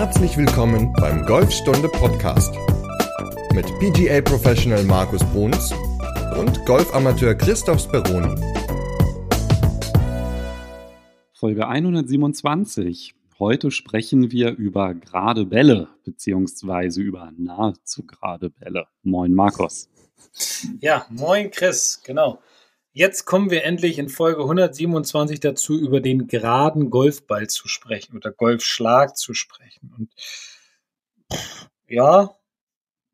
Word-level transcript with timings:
Herzlich 0.00 0.34
willkommen 0.38 0.94
beim 0.94 1.26
Golfstunde 1.26 1.86
Podcast 1.86 2.54
mit 3.52 3.66
PGA 3.80 4.22
Professional 4.22 4.82
Markus 4.84 5.22
Bruns 5.24 5.74
und 6.38 6.64
Golfamateur 6.64 7.34
Christoph 7.34 7.82
Speroni. 7.82 8.34
Folge 11.34 11.68
127. 11.68 13.14
Heute 13.38 13.70
sprechen 13.70 14.30
wir 14.30 14.52
über 14.56 14.94
gerade 14.94 15.44
Bälle, 15.44 15.88
beziehungsweise 16.02 17.02
über 17.02 17.30
nahezu 17.36 18.06
gerade 18.06 18.48
Bälle. 18.48 18.86
Moin, 19.02 19.34
Markus. 19.34 19.90
Ja, 20.80 21.04
moin, 21.10 21.50
Chris, 21.50 22.00
genau. 22.02 22.40
Jetzt 22.92 23.24
kommen 23.24 23.50
wir 23.50 23.64
endlich 23.64 23.98
in 23.98 24.08
Folge 24.08 24.42
127 24.42 25.38
dazu, 25.38 25.78
über 25.78 26.00
den 26.00 26.26
geraden 26.26 26.90
Golfball 26.90 27.48
zu 27.48 27.68
sprechen 27.68 28.16
oder 28.16 28.32
Golfschlag 28.32 29.16
zu 29.16 29.32
sprechen. 29.32 29.94
Und 29.96 30.10
ja, 31.86 32.34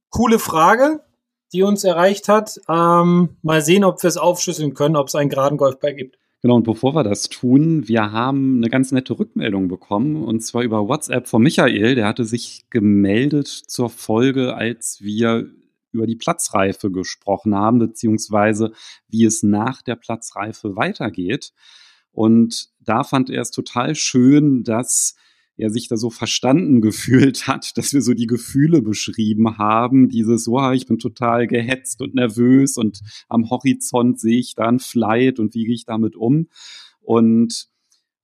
coole 0.08 0.38
Frage, 0.38 1.04
die 1.52 1.62
uns 1.62 1.84
erreicht 1.84 2.28
hat. 2.28 2.58
Ähm, 2.68 3.36
mal 3.42 3.60
sehen, 3.60 3.84
ob 3.84 4.02
wir 4.02 4.08
es 4.08 4.16
aufschlüsseln 4.16 4.72
können, 4.72 4.96
ob 4.96 5.08
es 5.08 5.14
einen 5.14 5.28
geraden 5.28 5.58
Golfball 5.58 5.94
gibt. 5.94 6.18
Genau, 6.40 6.56
und 6.56 6.64
bevor 6.64 6.94
wir 6.94 7.02
das 7.02 7.28
tun, 7.28 7.88
wir 7.88 8.12
haben 8.12 8.58
eine 8.58 8.70
ganz 8.70 8.92
nette 8.92 9.18
Rückmeldung 9.18 9.68
bekommen, 9.68 10.22
und 10.22 10.40
zwar 10.40 10.62
über 10.62 10.88
WhatsApp 10.88 11.26
von 11.26 11.42
Michael. 11.42 11.94
Der 11.96 12.06
hatte 12.06 12.24
sich 12.24 12.64
gemeldet 12.70 13.48
zur 13.48 13.90
Folge, 13.90 14.54
als 14.54 15.02
wir 15.02 15.50
über 15.96 16.06
die 16.06 16.16
Platzreife 16.16 16.90
gesprochen 16.90 17.54
haben, 17.54 17.78
beziehungsweise 17.78 18.72
wie 19.08 19.24
es 19.24 19.42
nach 19.42 19.82
der 19.82 19.96
Platzreife 19.96 20.76
weitergeht. 20.76 21.52
Und 22.12 22.70
da 22.80 23.04
fand 23.04 23.30
er 23.30 23.42
es 23.42 23.50
total 23.50 23.94
schön, 23.94 24.62
dass 24.62 25.16
er 25.56 25.70
sich 25.70 25.88
da 25.88 25.96
so 25.96 26.10
verstanden 26.10 26.80
gefühlt 26.82 27.46
hat, 27.46 27.76
dass 27.76 27.92
wir 27.92 28.02
so 28.02 28.14
die 28.14 28.26
Gefühle 28.26 28.82
beschrieben 28.82 29.58
haben. 29.58 30.08
Dieses, 30.08 30.46
wow, 30.46 30.72
ich 30.72 30.86
bin 30.86 30.98
total 30.98 31.46
gehetzt 31.46 32.00
und 32.00 32.14
nervös 32.14 32.76
und 32.76 33.00
am 33.28 33.50
Horizont 33.50 34.20
sehe 34.20 34.38
ich 34.38 34.54
da 34.54 34.66
ein 34.66 34.78
Flight 34.78 35.38
und 35.38 35.54
wie 35.54 35.64
gehe 35.64 35.74
ich 35.74 35.84
damit 35.84 36.16
um? 36.16 36.48
Und 37.00 37.68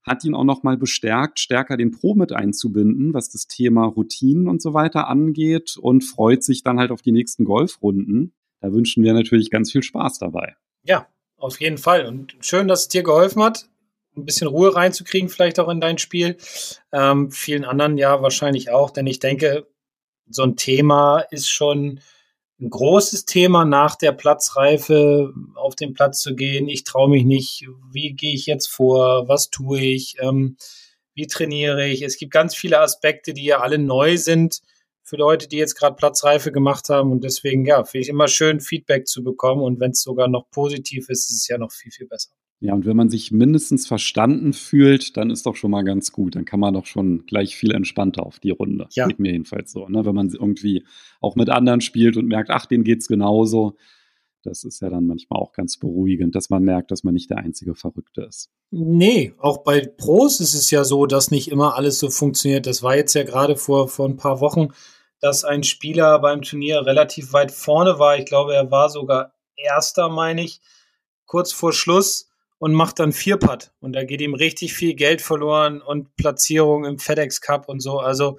hat 0.05 0.25
ihn 0.25 0.34
auch 0.34 0.45
nochmal 0.45 0.77
bestärkt, 0.77 1.39
stärker 1.39 1.77
den 1.77 1.91
Pro 1.91 2.14
mit 2.14 2.33
einzubinden, 2.33 3.14
was 3.14 3.31
das 3.31 3.47
Thema 3.47 3.86
Routinen 3.86 4.48
und 4.48 4.61
so 4.61 4.75
weiter 4.75 5.08
angeht 5.08 5.77
und 5.81 6.03
freut 6.03 6.42
sich 6.42 6.62
dann 6.62 6.78
halt 6.78 6.91
auf 6.91 7.03
die 7.03 7.12
nächsten 7.12 7.45
Golfrunden. 7.45 8.34
Da 8.61 8.73
wünschen 8.73 9.03
wir 9.03 9.12
natürlich 9.12 9.50
ganz 9.50 9.73
viel 9.73 9.83
Spaß 9.83 10.19
dabei. 10.19 10.56
Ja, 10.84 11.06
auf 11.36 11.61
jeden 11.61 11.78
Fall. 11.78 12.06
Und 12.06 12.36
schön, 12.41 12.69
dass 12.69 12.83
es 12.83 12.89
dir 12.89 13.03
geholfen 13.03 13.42
hat 13.42 13.69
ein 14.17 14.25
bisschen 14.25 14.48
Ruhe 14.48 14.75
reinzukriegen, 14.75 15.28
vielleicht 15.28 15.58
auch 15.58 15.69
in 15.69 15.80
dein 15.80 15.98
Spiel. 15.98 16.36
Ähm, 16.92 17.30
vielen 17.30 17.64
anderen 17.64 17.97
ja 17.98 18.20
wahrscheinlich 18.23 18.70
auch, 18.70 18.91
denn 18.91 19.06
ich 19.06 19.19
denke, 19.19 19.67
so 20.28 20.42
ein 20.42 20.56
Thema 20.56 21.20
ist 21.30 21.50
schon 21.50 22.00
ein 22.63 22.71
großes 22.71 23.25
Thema 23.25 23.65
nach 23.65 23.97
der 23.97 24.13
Platzreife 24.13 25.35
auf 25.57 25.75
den 25.75 25.95
Platz 25.95 26.21
zu 26.21 26.35
gehen. 26.35 26.69
Ich 26.69 26.85
traue 26.85 27.11
mich 27.11 27.25
nicht. 27.25 27.67
Wie 27.91 28.15
gehe 28.15 28.35
ich 28.35 28.47
jetzt 28.47 28.69
vor? 28.69 29.29
Was 29.29 29.51
tue 29.51 29.81
ich? 29.81 30.17
Ähm, 30.21 30.57
wie 31.15 31.27
trainiere 31.27 31.87
ich? 31.89 32.03
Es 32.03 32.17
gibt 32.17 32.33
ganz 32.33 32.55
viele 32.55 32.81
Aspekte, 32.81 33.35
die 33.35 33.45
ja 33.45 33.61
alle 33.61 33.79
neu 33.79 34.17
sind 34.17 34.61
für 35.03 35.17
Leute, 35.17 35.49
die 35.49 35.57
jetzt 35.57 35.75
gerade 35.75 35.97
Platzreife 35.97 36.53
gemacht 36.53 36.89
haben. 36.89 37.11
Und 37.11 37.25
deswegen, 37.25 37.67
ja, 37.67 37.85
finde 37.85 38.03
ich 38.03 38.09
immer 38.09 38.29
schön, 38.29 38.61
Feedback 38.61 39.09
zu 39.09 39.25
bekommen. 39.25 39.63
Und 39.63 39.81
wenn 39.81 39.91
es 39.91 40.03
sogar 40.03 40.29
noch 40.29 40.49
positiv 40.51 41.09
ist, 41.09 41.31
ist 41.31 41.43
es 41.43 41.49
ja 41.49 41.59
noch 41.59 41.73
viel, 41.73 41.91
viel 41.91 42.07
besser. 42.07 42.31
Ja, 42.63 42.75
und 42.75 42.87
wenn 42.87 42.97
man 42.97 43.11
sich 43.11 43.33
mindestens 43.33 43.89
verstanden 43.89 44.53
fühlt, 44.53 45.17
dann 45.17 45.31
ist 45.31 45.47
doch 45.47 45.57
schon 45.57 45.73
mal 45.73 45.83
ganz 45.83 46.13
gut. 46.13 46.37
Dann 46.37 46.45
kann 46.45 46.61
man 46.61 46.75
doch 46.75 46.87
schon 46.87 47.27
gleich 47.27 47.57
viel 47.57 47.73
entspannter 47.73 48.25
auf 48.25 48.39
die 48.39 48.51
Runde. 48.51 48.87
Ja. 48.93 49.09
Geht 49.09 49.19
mir 49.19 49.33
jedenfalls 49.33 49.73
so. 49.73 49.89
Ne? 49.89 50.05
Wenn 50.05 50.15
man 50.15 50.29
irgendwie 50.29 50.87
auch 51.21 51.35
mit 51.35 51.51
anderen 51.51 51.81
spielt 51.81 52.17
und 52.17 52.29
merkt, 52.29 52.51
ach, 52.51 52.67
denen 52.67 52.85
geht's 52.85 53.09
genauso. 53.09 53.75
Das 54.45 54.63
ist 54.63 54.81
ja 54.81 54.91
dann 54.91 55.09
manchmal 55.09 55.41
auch 55.41 55.53
ganz 55.53 55.77
beruhigend, 55.77 56.36
dass 56.36 56.51
man 56.51 56.63
merkt, 56.63 56.92
dass 56.92 57.03
man 57.03 57.14
nicht 57.14 57.31
der 57.31 57.39
einzige 57.39 57.75
Verrückte 57.75 58.23
ist. 58.23 58.48
Nee, 58.70 59.35
auch 59.39 59.65
bei 59.65 59.81
Pros 59.81 60.39
ist 60.39 60.55
es 60.55 60.70
ja 60.70 60.85
so, 60.85 61.07
dass 61.07 61.33
nicht 61.33 61.51
immer 61.51 61.75
alles 61.75 61.98
so 61.98 62.11
funktioniert. 62.11 62.69
Das 62.69 62.85
war 62.85 62.95
jetzt 62.95 63.15
ja 63.15 63.25
gerade 63.25 63.57
vor, 63.57 63.89
vor 63.89 64.09
ein 64.09 64.17
paar 64.17 64.41
Wochen, 64.41 64.69
dass 65.19 65.45
ein 65.45 65.65
Spieler 65.65 66.20
beim 66.20 66.42
Turnier 66.42 66.86
relativ 66.86 67.33
weit 67.33 67.51
vorne 67.51 67.98
war. 67.98 68.19
Ich 68.19 68.25
glaube, 68.25 68.55
er 68.55 68.70
war 68.70 68.89
sogar 68.89 69.33
Erster, 69.57 70.09
meine 70.09 70.45
ich, 70.45 70.61
kurz 71.27 71.53
vor 71.53 71.73
Schluss 71.73 72.32
und 72.62 72.74
macht 72.74 73.00
dann 73.00 73.11
vier 73.11 73.39
Putt. 73.39 73.73
Und 73.80 73.92
da 73.92 74.05
geht 74.05 74.20
ihm 74.20 74.34
richtig 74.34 74.73
viel 74.73 74.95
Geld 74.95 75.20
verloren 75.20 75.83
und 75.83 76.14
Platzierung 76.14 76.84
im 76.84 77.00
FedEx 77.00 77.40
Cup 77.40 77.68
und 77.68 77.80
so. 77.80 77.98
Also 77.98 78.39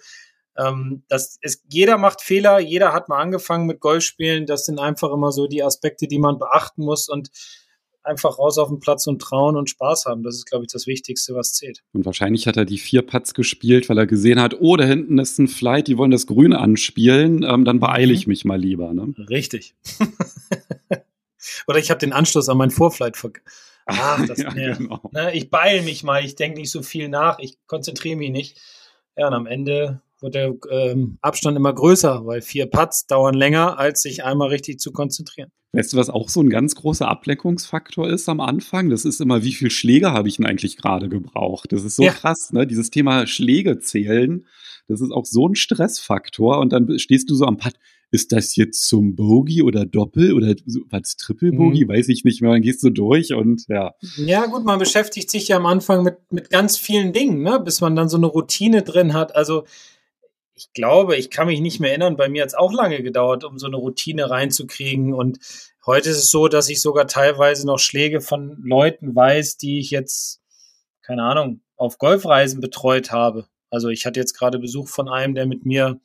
ähm, 0.57 1.03
das 1.09 1.38
ist, 1.41 1.66
jeder 1.67 1.97
macht 1.97 2.22
Fehler, 2.22 2.59
jeder 2.59 2.94
hat 2.94 3.09
mal 3.09 3.19
angefangen 3.19 3.66
mit 3.66 3.81
Golfspielen. 3.81 4.45
Das 4.45 4.66
sind 4.66 4.79
einfach 4.79 5.11
immer 5.11 5.34
so 5.34 5.47
die 5.47 5.61
Aspekte, 5.61 6.07
die 6.07 6.19
man 6.19 6.39
beachten 6.39 6.85
muss 6.85 7.09
und 7.09 7.31
einfach 8.01 8.39
raus 8.39 8.57
auf 8.59 8.69
den 8.69 8.79
Platz 8.79 9.07
und 9.07 9.22
trauen 9.22 9.57
und 9.57 9.69
Spaß 9.69 10.06
haben. 10.06 10.23
Das 10.23 10.35
ist, 10.35 10.45
glaube 10.45 10.63
ich, 10.63 10.72
das 10.72 10.88
Wichtigste, 10.88 11.35
was 11.35 11.51
zählt. 11.51 11.84
Und 11.91 12.05
wahrscheinlich 12.05 12.47
hat 12.47 12.55
er 12.55 12.63
die 12.63 12.78
vier 12.78 13.01
Putts 13.01 13.34
gespielt, 13.34 13.90
weil 13.90 13.97
er 13.97 14.07
gesehen 14.07 14.40
hat, 14.40 14.55
oh, 14.61 14.78
da 14.78 14.85
hinten 14.85 15.19
ist 15.19 15.38
ein 15.38 15.50
Flight, 15.50 15.88
die 15.88 15.97
wollen 15.97 16.11
das 16.11 16.28
Grüne 16.28 16.59
anspielen, 16.59 17.44
ähm, 17.44 17.66
dann 17.66 17.81
beeile 17.81 18.13
ich 18.13 18.25
mhm. 18.25 18.31
mich 18.31 18.45
mal 18.45 18.57
lieber. 18.57 18.94
Ne? 18.94 19.13
Richtig. 19.29 19.75
Oder 21.67 21.79
ich 21.79 21.90
habe 21.91 22.00
den 22.00 22.13
Anschluss 22.13 22.47
an 22.47 22.55
mein 22.55 22.72
Vorflight 22.72 23.17
ver 23.17 23.34
ach, 23.86 24.26
das, 24.28 24.40
ja, 24.40 24.56
ja, 24.56 24.76
genau. 24.76 25.00
ne, 25.12 25.36
ich 25.36 25.50
beeile 25.50 25.82
mich 25.82 26.04
mal, 26.04 26.24
ich 26.24 26.36
denke 26.36 26.60
nicht 26.60 26.72
so 26.72 26.82
viel 26.82 27.10
nach, 27.10 27.40
ich 27.40 27.58
konzentriere 27.68 28.18
mich 28.18 28.32
nicht. 28.32 28.60
Ja, 29.16 29.28
und 29.28 29.34
am 29.34 29.46
Ende 29.46 30.02
wird 30.22 30.36
der 30.36 30.54
ähm, 30.72 31.18
Abstand 31.22 31.58
immer 31.58 31.74
größer, 31.74 32.26
weil 32.26 32.42
vier 32.42 32.66
Putts 32.66 33.06
dauern 33.06 33.36
länger, 33.36 33.78
als 33.78 34.02
sich 34.02 34.24
einmal 34.24 34.50
richtig 34.50 34.80
zu 34.80 34.92
konzentrieren. 34.92 35.52
Weißt 35.74 35.94
du, 35.94 35.98
was 35.98 36.12
auch 36.12 36.30
so 36.30 36.40
ein 36.42 36.52
ganz 36.52 36.76
großer 36.76 37.08
Ableckungsfaktor 37.08 38.08
ist 38.08 38.30
am 38.30 38.40
Anfang? 38.40 38.90
Das 38.90 39.06
ist 39.06 39.20
immer, 39.20 39.44
wie 39.44 39.54
viel 39.54 39.72
Schläge 39.72 40.12
habe 40.12 40.28
ich 40.28 40.38
denn 40.38 40.46
eigentlich 40.46 40.78
gerade 40.78 41.10
gebraucht? 41.10 41.72
Das 41.72 41.84
ist 41.84 41.96
so 41.96 42.04
ja. 42.04 42.12
krass, 42.12 42.54
ne? 42.54 42.68
Dieses 42.68 42.92
Thema 42.92 43.26
Schläge 43.26 43.80
zählen, 43.80 44.46
das 44.88 45.02
ist 45.02 45.12
auch 45.12 45.26
so 45.26 45.48
ein 45.48 45.56
Stressfaktor. 45.56 46.60
Und 46.60 46.74
dann 46.74 47.00
stehst 47.00 47.30
du 47.32 47.36
so 47.36 47.46
am 47.46 47.58
Putt, 47.58 47.74
ist 48.13 48.31
das 48.31 48.56
jetzt 48.56 48.88
zum 48.88 49.16
Bogey 49.16 49.63
oder 49.63 49.85
Doppel 49.85 50.34
oder 50.34 50.53
was 50.91 51.18
Triple 51.18 51.51
Bogey, 51.51 51.85
mhm. 51.85 51.90
weiß 51.90 52.09
ich 52.09 52.24
nicht 52.24 52.44
mehr. 52.44 52.51
Dann 52.51 52.62
gehst 52.62 52.84
du 52.84 52.91
durch 52.91 53.34
und 53.34 53.68
ja. 53.69 53.96
Ja, 54.18 54.46
gut, 54.46 54.63
man 54.63 54.78
beschäftigt 54.78 55.31
sich 55.31 55.47
ja 55.47 55.57
am 55.57 55.66
Anfang 55.66 56.03
mit, 56.03 56.18
mit 56.31 56.52
ganz 56.52 56.78
vielen 56.78 57.12
Dingen, 57.12 57.41
ne? 57.41 57.59
bis 57.59 57.81
man 57.81 57.96
dann 57.96 58.09
so 58.09 58.18
eine 58.18 58.28
Routine 58.28 58.84
drin 58.84 59.16
hat. 59.16 59.35
Also 59.35 59.63
ich 60.53 60.72
glaube, 60.73 61.16
ich 61.16 61.31
kann 61.31 61.47
mich 61.47 61.59
nicht 61.59 61.79
mehr 61.79 61.90
erinnern, 61.90 62.16
bei 62.16 62.29
mir 62.29 62.44
hat 62.44 62.50
es 62.50 62.53
auch 62.53 62.72
lange 62.72 63.02
gedauert, 63.02 63.44
um 63.46 63.57
so 63.57 63.66
eine 63.66 63.78
Routine 63.78 64.29
reinzukriegen. 64.29 65.12
Und 65.12 65.40
heute 65.84 66.12
ist 66.12 66.18
es 66.18 66.29
so, 66.29 66.47
dass 66.47 66.69
ich 66.69 66.84
sogar 66.84 67.07
teilweise 67.07 67.66
noch 67.66 67.79
Schläge 67.79 68.22
von 68.22 68.62
Leuten 68.63 69.16
weiß, 69.16 69.57
die 69.57 69.79
ich 69.79 69.90
jetzt, 69.90 70.40
keine 71.02 71.23
Ahnung, 71.23 71.62
auf 71.78 71.97
Golfreisen 71.97 72.62
betreut 72.62 73.12
habe. 73.12 73.47
Also 73.72 73.90
ich 73.90 74.06
hatte 74.06 74.19
jetzt 74.19 74.38
gerade 74.38 74.59
Besuch 74.59 74.88
von 74.88 75.09
einem, 75.09 75.34
der 75.34 75.47
mit 75.47 75.66
mir 75.66 76.00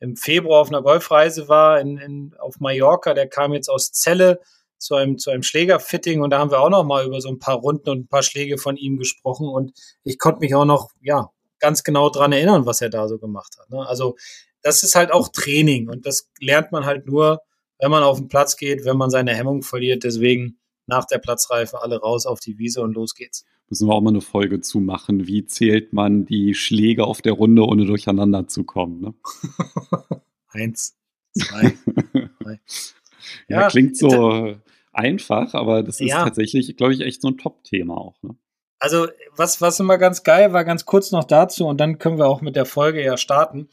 im 0.00 0.16
Februar 0.16 0.60
auf 0.60 0.68
einer 0.68 0.82
Golfreise 0.82 1.48
war 1.48 1.80
in, 1.80 1.98
in, 1.98 2.34
auf 2.38 2.58
Mallorca. 2.58 3.14
Der 3.14 3.28
kam 3.28 3.52
jetzt 3.52 3.68
aus 3.68 3.92
Celle 3.92 4.40
zu 4.78 4.94
einem, 4.94 5.18
zu 5.18 5.30
einem 5.30 5.42
Schlägerfitting 5.42 6.22
und 6.22 6.30
da 6.30 6.38
haben 6.38 6.50
wir 6.50 6.60
auch 6.60 6.70
noch 6.70 6.84
mal 6.84 7.04
über 7.06 7.20
so 7.20 7.28
ein 7.28 7.38
paar 7.38 7.56
Runden 7.56 7.90
und 7.90 8.00
ein 8.00 8.08
paar 8.08 8.22
Schläge 8.22 8.56
von 8.56 8.76
ihm 8.76 8.96
gesprochen 8.96 9.46
und 9.46 9.72
ich 10.02 10.18
konnte 10.18 10.40
mich 10.40 10.54
auch 10.54 10.64
noch, 10.64 10.90
ja, 11.02 11.30
ganz 11.58 11.84
genau 11.84 12.08
dran 12.08 12.32
erinnern, 12.32 12.64
was 12.64 12.80
er 12.80 12.88
da 12.88 13.06
so 13.06 13.18
gemacht 13.18 13.56
hat. 13.60 13.68
Ne? 13.70 13.86
Also 13.86 14.16
das 14.62 14.82
ist 14.82 14.94
halt 14.94 15.12
auch 15.12 15.28
Training 15.28 15.88
und 15.88 16.06
das 16.06 16.30
lernt 16.40 16.72
man 16.72 16.86
halt 16.86 17.06
nur, 17.06 17.42
wenn 17.78 17.90
man 17.90 18.02
auf 18.02 18.18
den 18.18 18.28
Platz 18.28 18.56
geht, 18.56 18.84
wenn 18.84 18.96
man 18.96 19.10
seine 19.10 19.34
Hemmung 19.34 19.62
verliert. 19.62 20.04
Deswegen 20.04 20.58
nach 20.86 21.04
der 21.04 21.18
Platzreife 21.18 21.82
alle 21.82 22.00
raus 22.00 22.26
auf 22.26 22.40
die 22.40 22.58
Wiese 22.58 22.80
und 22.80 22.94
los 22.94 23.14
geht's. 23.14 23.44
Müssen 23.70 23.88
wir 23.88 23.94
auch 23.94 24.00
mal 24.00 24.10
eine 24.10 24.20
Folge 24.20 24.60
zu 24.60 24.80
machen. 24.80 25.28
Wie 25.28 25.46
zählt 25.46 25.92
man 25.92 26.26
die 26.26 26.54
Schläge 26.54 27.04
auf 27.04 27.22
der 27.22 27.34
Runde, 27.34 27.64
ohne 27.64 27.86
durcheinander 27.86 28.48
zu 28.48 28.64
kommen? 28.64 29.00
Ne? 29.00 29.14
Eins, 30.48 30.98
zwei, 31.38 31.72
drei. 32.40 32.60
Ja, 33.46 33.60
ja, 33.60 33.68
klingt 33.68 33.96
so 33.96 34.56
einfach, 34.92 35.54
aber 35.54 35.84
das 35.84 36.00
ist 36.00 36.08
ja. 36.08 36.24
tatsächlich, 36.24 36.76
glaube 36.76 36.94
ich, 36.94 37.00
echt 37.00 37.22
so 37.22 37.28
ein 37.28 37.38
Top-Thema 37.38 37.96
auch. 37.96 38.20
Ne? 38.22 38.34
Also, 38.80 39.06
was, 39.36 39.60
was 39.60 39.78
immer 39.78 39.98
ganz 39.98 40.24
geil 40.24 40.52
war, 40.52 40.64
ganz 40.64 40.84
kurz 40.84 41.12
noch 41.12 41.24
dazu, 41.24 41.66
und 41.66 41.78
dann 41.80 41.98
können 41.98 42.18
wir 42.18 42.26
auch 42.26 42.40
mit 42.40 42.56
der 42.56 42.64
Folge 42.64 43.04
ja 43.04 43.16
starten. 43.16 43.68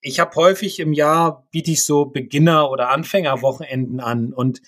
Ich 0.00 0.20
habe 0.20 0.34
häufig 0.36 0.78
im 0.78 0.92
Jahr, 0.92 1.46
biete 1.50 1.72
ich 1.72 1.84
so 1.84 2.06
Beginner- 2.06 2.70
oder 2.70 2.88
Anfängerwochenenden 2.90 4.00
an. 4.00 4.32
Und 4.32 4.62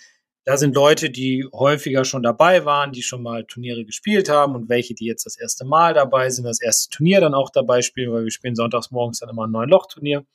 da 0.50 0.56
sind 0.56 0.74
Leute, 0.74 1.10
die 1.10 1.46
häufiger 1.52 2.04
schon 2.04 2.24
dabei 2.24 2.64
waren, 2.64 2.90
die 2.90 3.04
schon 3.04 3.22
mal 3.22 3.44
Turniere 3.44 3.84
gespielt 3.84 4.28
haben 4.28 4.56
und 4.56 4.68
welche, 4.68 4.96
die 4.96 5.04
jetzt 5.04 5.24
das 5.24 5.36
erste 5.38 5.64
Mal 5.64 5.94
dabei 5.94 6.28
sind, 6.28 6.44
das 6.44 6.60
erste 6.60 6.90
Turnier 6.90 7.20
dann 7.20 7.34
auch 7.34 7.50
dabei 7.50 7.82
spielen, 7.82 8.12
weil 8.12 8.24
wir 8.24 8.32
spielen 8.32 8.56
sonntags 8.56 8.90
morgens 8.90 9.20
dann 9.20 9.28
immer 9.28 9.46
ein 9.46 9.52
neun 9.52 9.68
Loch-Turnier. 9.68 10.26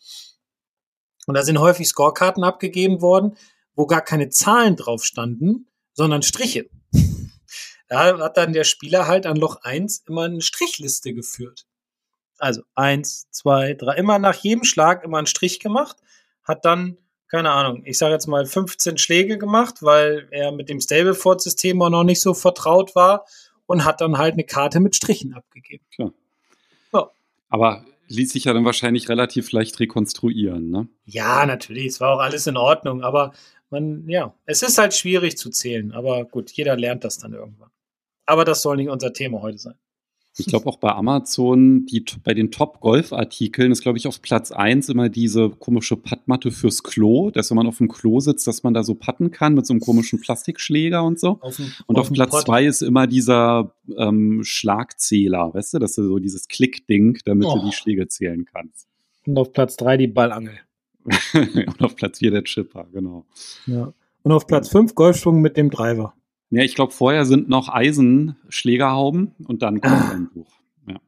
Und 1.28 1.36
da 1.36 1.44
sind 1.44 1.60
häufig 1.60 1.90
Scorekarten 1.90 2.46
abgegeben 2.46 3.02
worden, 3.02 3.36
wo 3.76 3.88
gar 3.88 4.02
keine 4.02 4.30
Zahlen 4.30 4.78
drauf 4.78 5.04
standen, 5.04 5.68
sondern 5.92 6.24
Striche. 6.24 6.70
Da 7.88 8.18
hat 8.18 8.38
dann 8.38 8.54
der 8.54 8.64
Spieler 8.64 9.06
halt 9.06 9.28
an 9.28 9.36
Loch 9.36 9.58
1 9.62 10.06
immer 10.08 10.24
eine 10.24 10.42
Strichliste 10.42 11.14
geführt. 11.14 11.68
Also 12.40 12.64
eins, 12.74 13.28
zwei, 13.32 13.76
drei, 13.76 13.96
immer 13.98 14.18
nach 14.18 14.34
jedem 14.36 14.64
Schlag 14.64 15.04
immer 15.04 15.20
einen 15.20 15.28
Strich 15.28 15.60
gemacht, 15.60 15.98
hat 16.44 16.64
dann, 16.66 16.98
keine 17.36 17.52
Ahnung, 17.52 17.82
ich 17.84 17.98
sage 17.98 18.14
jetzt 18.14 18.28
mal 18.28 18.46
15 18.46 18.98
Schläge 18.98 19.38
gemacht, 19.38 19.84
weil 19.84 20.30
er 20.32 20.54
mit 20.54 20.70
dem 20.70 20.80
Stableford-System 20.80 21.82
auch 21.82 21.90
noch 21.90 22.06
nicht 22.06 22.22
so 22.22 22.34
vertraut 22.34 22.96
war 22.96 23.26
und 23.66 23.84
hat 23.84 24.00
dann 24.00 24.18
halt 24.18 24.36
eine 24.36 24.46
Karte 24.46 24.80
mit 24.80 24.96
Strichen 24.96 25.34
abgegeben. 25.34 25.84
Klar. 25.94 26.14
So. 26.94 27.10
Aber 27.50 27.84
ließ 28.08 28.32
sich 28.32 28.46
ja 28.46 28.54
dann 28.54 28.64
wahrscheinlich 28.64 29.10
relativ 29.10 29.52
leicht 29.52 29.78
rekonstruieren, 29.82 30.70
ne? 30.70 30.88
Ja, 31.04 31.46
natürlich, 31.46 31.88
es 31.88 32.00
war 32.00 32.16
auch 32.16 32.20
alles 32.20 32.48
in 32.48 32.56
Ordnung, 32.56 33.04
aber 33.04 33.34
man, 33.70 34.08
ja, 34.08 34.34
es 34.46 34.62
ist 34.62 34.78
halt 34.78 34.94
schwierig 34.94 35.38
zu 35.38 35.50
zählen, 35.50 35.92
aber 35.92 36.24
gut, 36.24 36.52
jeder 36.52 36.78
lernt 36.78 37.04
das 37.04 37.18
dann 37.18 37.34
irgendwann. 37.34 37.72
Aber 38.26 38.46
das 38.46 38.62
soll 38.62 38.78
nicht 38.78 38.90
unser 38.90 39.12
Thema 39.12 39.42
heute 39.42 39.58
sein. 39.58 39.76
Ich 40.38 40.48
glaube 40.48 40.68
auch 40.68 40.78
bei 40.78 40.92
Amazon, 40.92 41.86
die, 41.86 42.04
bei 42.24 42.34
den 42.34 42.52
Top-Golf-Artikeln 42.52 43.72
ist, 43.72 43.82
glaube 43.82 43.98
ich, 43.98 44.06
auf 44.06 44.22
Platz 44.22 44.52
1 44.52 44.90
immer 44.90 45.08
diese 45.08 45.50
komische 45.50 45.96
Pattmatte 45.96 46.52
fürs 46.52 46.84
Klo, 46.84 47.32
dass 47.32 47.50
wenn 47.52 47.56
man 47.56 47.68
auf 47.68 47.78
dem 47.78 47.88
Klo 47.88 48.20
sitzt, 48.20 48.46
dass 48.46 48.62
man 48.64 48.74
da 48.74 48.84
so 48.84 48.96
patten 48.96 49.32
kann 49.32 49.54
mit 49.54 49.66
so 49.66 49.74
einem 49.74 49.80
komischen 49.80 50.20
Plastikschläger 50.20 51.04
und 51.04 51.20
so. 51.20 51.40
Auf 51.42 51.56
dem, 51.56 51.72
und 51.88 51.98
auf, 51.98 52.10
auf 52.10 52.14
Platz 52.14 52.44
2 52.44 52.66
ist 52.66 52.82
immer 52.82 53.08
dieser 53.08 53.76
ähm, 53.98 54.42
Schlagzähler, 54.44 55.54
weißt 55.54 55.76
du, 55.76 55.80
dass 55.80 55.96
du 55.96 56.04
so 56.04 56.20
dieses 56.20 56.50
Klick-Ding, 56.50 57.20
damit 57.24 57.48
oh. 57.48 57.60
du 57.60 57.66
die 57.68 57.72
Schläge 57.72 58.08
zählen 58.10 58.46
kannst. 58.46 58.88
Und 59.26 59.38
auf 59.38 59.54
Platz 59.54 59.78
3 59.78 59.98
die 59.98 60.08
Ballangel. 60.08 60.60
und 61.34 61.82
auf 61.82 61.96
Platz 61.96 62.20
4 62.20 62.32
der 62.32 62.44
Chipper, 62.44 62.88
genau. 62.92 63.26
Ja. 63.68 63.94
Und 64.24 64.32
auf 64.32 64.48
Platz 64.48 64.70
5 64.70 64.96
Golfschwung 64.96 65.40
mit 65.40 65.56
dem 65.56 65.70
Driver. 65.70 66.14
Ja, 66.50 66.64
ich 66.64 66.76
glaube, 66.76 66.94
vorher 66.94 67.26
sind 67.26 67.50
noch 67.50 67.70
Eisenschlägerhauben 67.70 69.36
und 69.48 69.62
dann 69.62 69.82
kommt 69.82 69.94
ah. 69.94 70.12
ein 70.12 70.30
Buch. 70.30 70.52
Ja. 70.88 71.00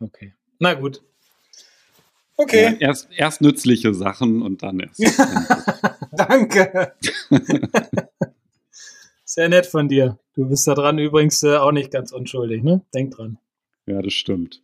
Okay. 0.00 0.34
Na 0.58 0.74
gut. 0.74 1.02
Okay. 2.36 2.76
Ja, 2.80 2.88
erst, 2.88 3.08
erst 3.14 3.40
nützliche 3.42 3.94
Sachen 3.94 4.42
und 4.42 4.62
dann 4.62 4.80
erst. 4.80 5.00
Danke. 6.12 6.94
Sehr 9.24 9.48
nett 9.48 9.66
von 9.66 9.88
dir. 9.88 10.18
Du 10.34 10.48
bist 10.48 10.66
da 10.66 10.74
dran 10.74 10.98
übrigens 10.98 11.42
äh, 11.42 11.56
auch 11.56 11.72
nicht 11.72 11.90
ganz 11.90 12.12
unschuldig, 12.12 12.62
ne? 12.62 12.82
Denk 12.94 13.12
dran. 13.14 13.38
Ja, 13.86 14.02
das 14.02 14.14
stimmt. 14.14 14.62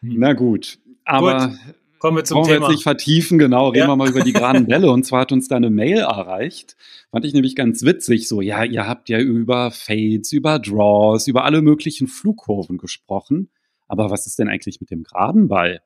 Hm. 0.00 0.14
Na 0.18 0.32
gut. 0.32 0.78
Aber 1.04 1.48
gut. 1.48 1.58
Kommen 1.98 2.18
wir 2.18 2.24
zum 2.24 2.42
Thema. 2.44 2.48
Wir 2.48 2.60
jetzt 2.60 2.70
nicht 2.70 2.82
vertiefen, 2.82 3.38
genau, 3.38 3.68
reden 3.68 3.84
ja. 3.84 3.88
wir 3.88 3.96
mal 3.96 4.08
über 4.08 4.22
die 4.22 4.32
geraden 4.32 4.66
Bälle. 4.68 4.90
Und 4.90 5.04
zwar 5.04 5.22
hat 5.22 5.32
uns 5.32 5.48
da 5.48 5.56
eine 5.56 5.70
Mail 5.70 5.98
erreicht. 5.98 6.76
Fand 7.10 7.24
ich 7.24 7.32
nämlich 7.32 7.56
ganz 7.56 7.82
witzig. 7.82 8.28
So, 8.28 8.40
ja, 8.40 8.64
ihr 8.64 8.86
habt 8.86 9.08
ja 9.08 9.18
über 9.18 9.70
Fades, 9.70 10.32
über 10.32 10.58
Draws, 10.58 11.26
über 11.26 11.44
alle 11.44 11.62
möglichen 11.62 12.06
Flugkurven 12.06 12.78
gesprochen. 12.78 13.50
Aber 13.88 14.10
was 14.10 14.26
ist 14.26 14.38
denn 14.38 14.48
eigentlich 14.48 14.80
mit 14.80 14.90
dem 14.90 15.04
geraden 15.04 15.48
Ball? 15.48 15.80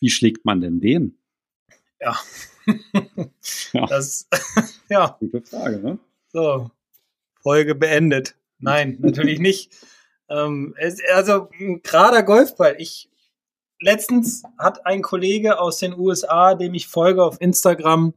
Wie 0.00 0.10
schlägt 0.10 0.44
man 0.44 0.60
denn 0.60 0.80
den? 0.80 1.18
Ja. 2.00 2.16
ja. 3.72 3.86
Das, 3.88 4.28
ja. 4.88 5.16
Gute 5.20 5.42
Frage, 5.42 5.78
ne? 5.78 5.98
So. 6.32 6.70
Folge 7.42 7.74
beendet. 7.74 8.36
Nein, 8.58 8.96
natürlich 9.00 9.38
nicht. 9.38 9.72
Ähm, 10.30 10.74
es, 10.78 10.98
also, 11.12 11.50
ein 11.58 11.82
gerader 11.82 12.22
Golfball. 12.22 12.76
Ich 12.78 13.10
letztens 13.80 14.42
hat 14.58 14.86
ein 14.86 15.02
Kollege 15.02 15.60
aus 15.60 15.78
den 15.78 15.98
USA, 15.98 16.54
dem 16.54 16.74
ich 16.74 16.88
folge 16.88 17.24
auf 17.24 17.40
Instagram, 17.40 18.14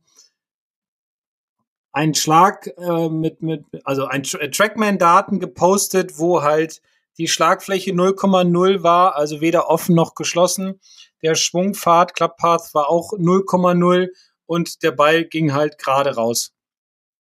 einen 1.92 2.14
Schlag 2.14 2.68
äh, 2.78 3.10
mit, 3.10 3.42
mit, 3.42 3.66
also 3.84 4.06
ein 4.06 4.24
äh, 4.24 4.52
Trackman-Daten 4.52 5.40
gepostet, 5.40 6.20
wo 6.20 6.44
halt 6.44 6.82
die 7.18 7.28
Schlagfläche 7.28 7.92
0,0 7.92 8.84
war, 8.84 9.16
also 9.16 9.42
weder 9.42 9.70
offen 9.70 9.96
noch 9.96 10.14
geschlossen. 10.14 10.80
Der 11.24 11.34
Schwungpfad, 11.34 12.14
Clubpath 12.14 12.74
war 12.76 12.90
auch 12.90 13.14
0,0 13.14 14.10
und 14.46 14.84
der 14.84 14.92
Ball 14.92 15.26
ging 15.26 15.54
halt 15.54 15.80
gerade 15.80 16.16
raus. 16.16 16.54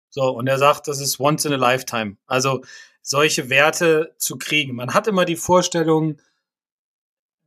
So, 0.10 0.30
und 0.30 0.48
er 0.48 0.60
sagt, 0.60 0.88
das 0.88 1.00
ist 1.00 1.20
once 1.20 1.46
in 1.46 1.54
a 1.54 1.58
lifetime. 1.58 2.18
Also 2.28 2.62
solche 3.02 3.50
Werte 3.50 4.16
zu 4.18 4.38
kriegen. 4.38 4.76
Man 4.76 4.94
hat 4.94 5.08
immer 5.08 5.26
die 5.26 5.36
Vorstellung, 5.36 6.22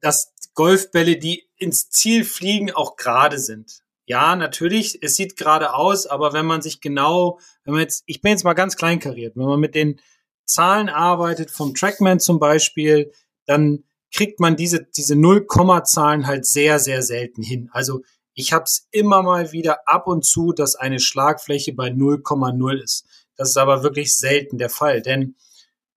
dass 0.01 0.35
Golfbälle, 0.55 1.17
die 1.17 1.49
ins 1.57 1.91
Ziel 1.91 2.25
fliegen, 2.25 2.73
auch 2.73 2.97
gerade 2.97 3.39
sind. 3.39 3.83
Ja, 4.07 4.35
natürlich, 4.35 5.03
es 5.03 5.15
sieht 5.15 5.37
gerade 5.37 5.75
aus, 5.75 6.07
aber 6.07 6.33
wenn 6.33 6.47
man 6.47 6.63
sich 6.63 6.81
genau, 6.81 7.39
wenn 7.65 7.75
man 7.75 7.83
jetzt, 7.83 8.03
ich 8.07 8.21
bin 8.21 8.33
jetzt 8.33 8.45
mal 8.45 8.55
ganz 8.55 8.77
kleinkariert, 8.77 9.37
wenn 9.37 9.47
man 9.47 9.61
mit 9.61 9.75
den 9.75 10.01
Zahlen 10.45 10.89
arbeitet, 10.89 11.51
vom 11.51 11.75
Trackman 11.75 12.19
zum 12.19 12.41
Beispiel, 12.41 13.13
dann 13.47 13.85
kriegt 14.13 14.41
man 14.41 14.57
diese, 14.57 14.85
diese 14.85 15.15
Null-Komma-Zahlen 15.15 16.27
halt 16.27 16.45
sehr, 16.45 16.81
sehr 16.81 17.03
selten 17.03 17.43
hin. 17.43 17.71
Also 17.73 18.03
ich 18.35 18.53
habe 18.53 18.65
es 18.65 18.89
immer 18.91 19.23
mal 19.23 19.53
wieder 19.53 19.87
ab 19.87 20.07
und 20.07 20.25
zu, 20.25 20.53
dass 20.53 20.75
eine 20.75 20.99
Schlagfläche 20.99 21.73
bei 21.73 21.89
0,0 21.89 22.83
ist. 22.83 23.07
Das 23.37 23.51
ist 23.51 23.57
aber 23.57 23.83
wirklich 23.83 24.17
selten 24.17 24.59
der 24.59 24.71
Fall, 24.71 25.03
denn 25.03 25.37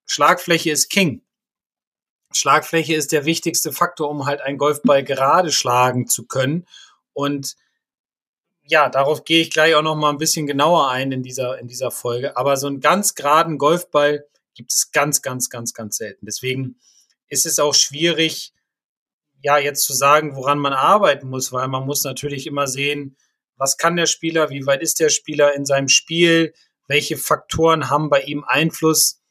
Schlagfläche 0.06 0.72
ist 0.72 0.90
King. 0.90 1.24
Schlagfläche 2.38 2.96
ist 2.96 3.12
der 3.12 3.26
wichtigste 3.26 3.72
Faktor, 3.72 4.10
um 4.10 4.26
halt 4.26 4.42
einen 4.42 4.58
Golfball 4.58 5.04
gerade 5.04 5.52
schlagen 5.52 6.08
zu 6.08 6.26
können. 6.26 6.66
Und 7.14 7.56
ja, 8.66 8.90
darauf 8.90 9.26
gehe 9.26 9.42
ich 9.42 9.52
gleich 9.52 9.76
auch 9.76 9.82
noch 9.82 9.96
mal 9.96 10.10
ein 10.10 10.18
bisschen 10.18 10.48
genauer 10.48 10.90
ein 10.90 11.12
in 11.12 11.24
dieser, 11.24 11.60
in 11.60 11.68
dieser 11.68 11.92
Folge. 11.92 12.38
Aber 12.38 12.58
so 12.58 12.68
einen 12.68 12.80
ganz 12.80 13.16
geraden 13.16 13.58
Golfball 13.58 14.26
gibt 14.54 14.74
es 14.74 14.92
ganz, 14.92 15.22
ganz, 15.22 15.50
ganz, 15.50 15.74
ganz 15.74 15.98
selten. 15.98 16.26
Deswegen 16.26 16.78
ist 17.28 17.46
es 17.46 17.60
auch 17.60 17.74
schwierig, 17.74 18.54
ja, 19.42 19.58
jetzt 19.58 19.84
zu 19.84 19.94
sagen, 19.94 20.36
woran 20.36 20.60
man 20.60 20.74
arbeiten 20.74 21.30
muss, 21.30 21.52
weil 21.52 21.68
man 21.68 21.86
muss 21.86 22.04
natürlich 22.04 22.48
immer 22.48 22.68
sehen, 22.68 23.18
was 23.58 23.78
kann 23.78 23.96
der 23.96 24.06
Spieler, 24.06 24.50
wie 24.50 24.66
weit 24.66 24.82
ist 24.82 25.00
der 25.00 25.10
Spieler 25.10 25.54
in 25.54 25.66
seinem 25.66 25.90
Spiel, 25.90 26.54
welche 26.88 27.18
Faktoren 27.18 27.90
haben 27.90 28.10
bei 28.10 28.22
ihm 28.22 28.44
Einfluss 28.46 29.22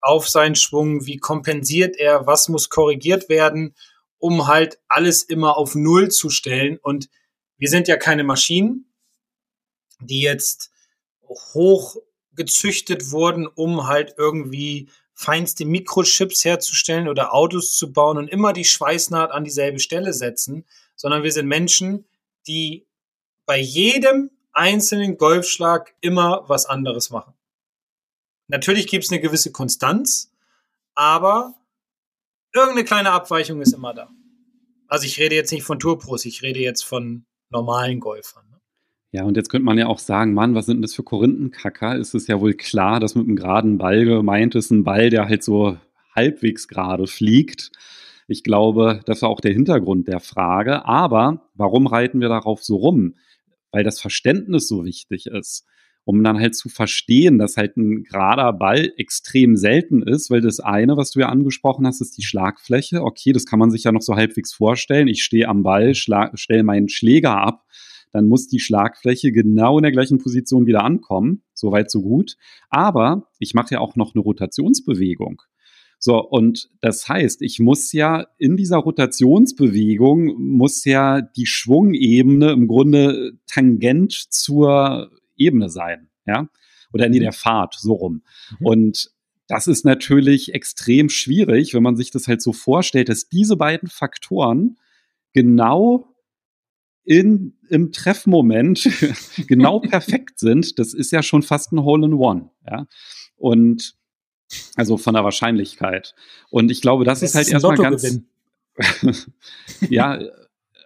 auf 0.00 0.28
seinen 0.28 0.54
Schwung, 0.54 1.06
wie 1.06 1.18
kompensiert 1.18 1.96
er, 1.96 2.26
was 2.26 2.48
muss 2.48 2.68
korrigiert 2.68 3.28
werden, 3.28 3.74
um 4.18 4.46
halt 4.46 4.78
alles 4.88 5.22
immer 5.22 5.56
auf 5.56 5.74
Null 5.74 6.10
zu 6.10 6.30
stellen. 6.30 6.78
Und 6.78 7.08
wir 7.56 7.68
sind 7.68 7.88
ja 7.88 7.96
keine 7.96 8.24
Maschinen, 8.24 8.92
die 10.00 10.22
jetzt 10.22 10.70
hoch 11.22 11.96
gezüchtet 12.34 13.10
wurden, 13.10 13.46
um 13.46 13.86
halt 13.86 14.14
irgendwie 14.16 14.88
feinste 15.12 15.66
Mikrochips 15.66 16.44
herzustellen 16.44 17.08
oder 17.08 17.34
Autos 17.34 17.76
zu 17.76 17.92
bauen 17.92 18.16
und 18.16 18.28
immer 18.28 18.54
die 18.54 18.64
Schweißnaht 18.64 19.30
an 19.30 19.44
dieselbe 19.44 19.78
Stelle 19.78 20.14
setzen, 20.14 20.64
sondern 20.96 21.22
wir 21.22 21.32
sind 21.32 21.46
Menschen, 21.46 22.06
die 22.46 22.86
bei 23.44 23.58
jedem 23.58 24.30
einzelnen 24.52 25.18
Golfschlag 25.18 25.94
immer 26.00 26.44
was 26.48 26.64
anderes 26.66 27.10
machen. 27.10 27.34
Natürlich 28.50 28.88
gibt 28.88 29.04
es 29.04 29.12
eine 29.12 29.20
gewisse 29.20 29.52
Konstanz, 29.52 30.32
aber 30.96 31.54
irgendeine 32.52 32.84
kleine 32.84 33.12
Abweichung 33.12 33.60
ist 33.62 33.72
immer 33.72 33.94
da. 33.94 34.10
Also 34.88 35.06
ich 35.06 35.20
rede 35.20 35.36
jetzt 35.36 35.52
nicht 35.52 35.62
von 35.62 35.78
Tourpros, 35.78 36.24
ich 36.24 36.42
rede 36.42 36.58
jetzt 36.58 36.82
von 36.82 37.24
normalen 37.50 38.00
Golfern. 38.00 38.44
Ne? 38.50 38.60
Ja, 39.12 39.22
und 39.22 39.36
jetzt 39.36 39.50
könnte 39.50 39.66
man 39.66 39.78
ja 39.78 39.86
auch 39.86 40.00
sagen, 40.00 40.34
Mann, 40.34 40.56
was 40.56 40.66
sind 40.66 40.78
denn 40.78 40.82
das 40.82 40.94
für 40.94 41.04
Korinthenkacker? 41.04 41.96
Ist 41.96 42.14
es 42.14 42.26
ja 42.26 42.40
wohl 42.40 42.54
klar, 42.54 42.98
dass 42.98 43.14
mit 43.14 43.26
einem 43.26 43.36
geraden 43.36 43.78
Ball 43.78 44.04
gemeint 44.04 44.56
ist, 44.56 44.72
ein 44.72 44.82
Ball, 44.82 45.10
der 45.10 45.26
halt 45.26 45.44
so 45.44 45.78
halbwegs 46.16 46.66
gerade 46.66 47.06
fliegt. 47.06 47.70
Ich 48.26 48.42
glaube, 48.42 49.00
das 49.06 49.22
war 49.22 49.28
auch 49.28 49.40
der 49.40 49.52
Hintergrund 49.52 50.08
der 50.08 50.18
Frage. 50.18 50.86
Aber 50.86 51.48
warum 51.54 51.86
reiten 51.86 52.20
wir 52.20 52.28
darauf 52.28 52.64
so 52.64 52.76
rum? 52.76 53.14
Weil 53.70 53.84
das 53.84 54.00
Verständnis 54.00 54.66
so 54.66 54.84
wichtig 54.84 55.26
ist 55.26 55.66
um 56.04 56.24
dann 56.24 56.38
halt 56.38 56.54
zu 56.54 56.68
verstehen, 56.68 57.38
dass 57.38 57.56
halt 57.56 57.76
ein 57.76 58.04
gerader 58.04 58.52
Ball 58.52 58.92
extrem 58.96 59.56
selten 59.56 60.02
ist, 60.02 60.30
weil 60.30 60.40
das 60.40 60.60
eine, 60.60 60.96
was 60.96 61.10
du 61.10 61.20
ja 61.20 61.28
angesprochen 61.28 61.86
hast, 61.86 62.00
ist 62.00 62.16
die 62.16 62.22
Schlagfläche. 62.22 63.02
Okay, 63.02 63.32
das 63.32 63.46
kann 63.46 63.58
man 63.58 63.70
sich 63.70 63.84
ja 63.84 63.92
noch 63.92 64.02
so 64.02 64.16
halbwegs 64.16 64.52
vorstellen. 64.52 65.08
Ich 65.08 65.22
stehe 65.22 65.48
am 65.48 65.62
Ball, 65.62 65.94
stelle 65.94 66.62
meinen 66.62 66.88
Schläger 66.88 67.36
ab, 67.36 67.64
dann 68.12 68.26
muss 68.26 68.48
die 68.48 68.60
Schlagfläche 68.60 69.32
genau 69.32 69.78
in 69.78 69.82
der 69.82 69.92
gleichen 69.92 70.18
Position 70.18 70.66
wieder 70.66 70.84
ankommen. 70.84 71.42
Soweit, 71.54 71.90
so 71.90 72.02
gut. 72.02 72.36
Aber 72.68 73.28
ich 73.38 73.54
mache 73.54 73.74
ja 73.74 73.80
auch 73.80 73.96
noch 73.96 74.14
eine 74.14 74.22
Rotationsbewegung. 74.22 75.42
So, 76.02 76.18
und 76.18 76.70
das 76.80 77.08
heißt, 77.08 77.42
ich 77.42 77.60
muss 77.60 77.92
ja 77.92 78.26
in 78.38 78.56
dieser 78.56 78.78
Rotationsbewegung, 78.78 80.34
muss 80.38 80.84
ja 80.86 81.20
die 81.20 81.44
Schwungebene 81.44 82.52
im 82.52 82.68
Grunde 82.68 83.32
tangent 83.46 84.12
zur 84.12 85.10
Ebene 85.40 85.70
sein, 85.70 86.08
ja, 86.26 86.48
oder 86.92 87.08
nee, 87.08 87.18
mhm. 87.18 87.24
der 87.24 87.32
Fahrt, 87.32 87.74
so 87.74 87.94
rum. 87.94 88.22
Mhm. 88.58 88.66
Und 88.66 89.10
das 89.48 89.66
ist 89.66 89.84
natürlich 89.84 90.54
extrem 90.54 91.08
schwierig, 91.08 91.74
wenn 91.74 91.82
man 91.82 91.96
sich 91.96 92.10
das 92.10 92.28
halt 92.28 92.40
so 92.40 92.52
vorstellt, 92.52 93.08
dass 93.08 93.28
diese 93.28 93.56
beiden 93.56 93.88
Faktoren 93.88 94.78
genau 95.32 96.14
in, 97.04 97.58
im 97.68 97.90
Treffmoment 97.90 98.88
genau 99.48 99.80
perfekt 99.80 100.38
sind. 100.38 100.78
Das 100.78 100.94
ist 100.94 101.10
ja 101.10 101.22
schon 101.22 101.42
fast 101.42 101.72
ein 101.72 101.82
Hole 101.82 102.06
in 102.06 102.14
One, 102.14 102.50
ja. 102.70 102.86
Und 103.36 103.96
also 104.76 104.96
von 104.96 105.14
der 105.14 105.24
Wahrscheinlichkeit. 105.24 106.14
Und 106.50 106.70
ich 106.70 106.80
glaube, 106.80 107.04
das, 107.04 107.20
das 107.20 107.30
ist 107.30 107.34
halt 107.34 107.46
ist 107.46 107.52
erstmal 107.52 107.76
ganz. 107.76 108.20
ja, 109.88 110.20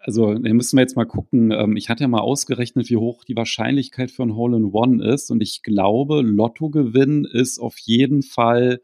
also 0.07 0.35
da 0.35 0.53
müssen 0.53 0.77
wir 0.77 0.83
jetzt 0.83 0.97
mal 0.97 1.07
gucken. 1.07 1.51
Ähm, 1.51 1.77
ich 1.77 1.89
hatte 1.89 2.03
ja 2.03 2.09
mal 2.09 2.21
ausgerechnet, 2.21 2.91
wie 2.91 2.99
hoch 2.99 3.25
die 3.25 3.37
Wahrscheinlichkeit 3.37 4.11
für 4.11 4.23
ein 4.23 4.35
Hole 4.35 4.59
in 4.59 4.67
One 4.67 5.03
ist. 5.03 5.31
Und 5.31 5.41
ich 5.41 5.63
glaube, 5.63 6.21
Lottogewinn 6.21 7.25
ist 7.25 7.59
auf 7.59 7.79
jeden 7.79 8.23
Fall 8.23 8.83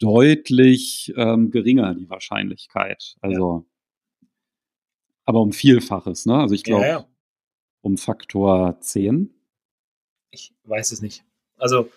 deutlich 0.00 1.14
ähm, 1.16 1.52
geringer, 1.52 1.94
die 1.94 2.10
Wahrscheinlichkeit. 2.10 3.16
Also, 3.20 3.64
ja. 4.20 4.28
aber 5.24 5.40
um 5.40 5.52
Vielfaches, 5.52 6.26
ne? 6.26 6.36
Also 6.36 6.56
ich 6.56 6.64
glaube, 6.64 6.82
ja, 6.82 6.88
ja. 6.88 7.08
um 7.82 7.96
Faktor 7.96 8.80
10. 8.80 9.32
Ich 10.32 10.52
weiß 10.64 10.90
es 10.90 11.00
nicht. 11.00 11.22
Also, 11.58 11.88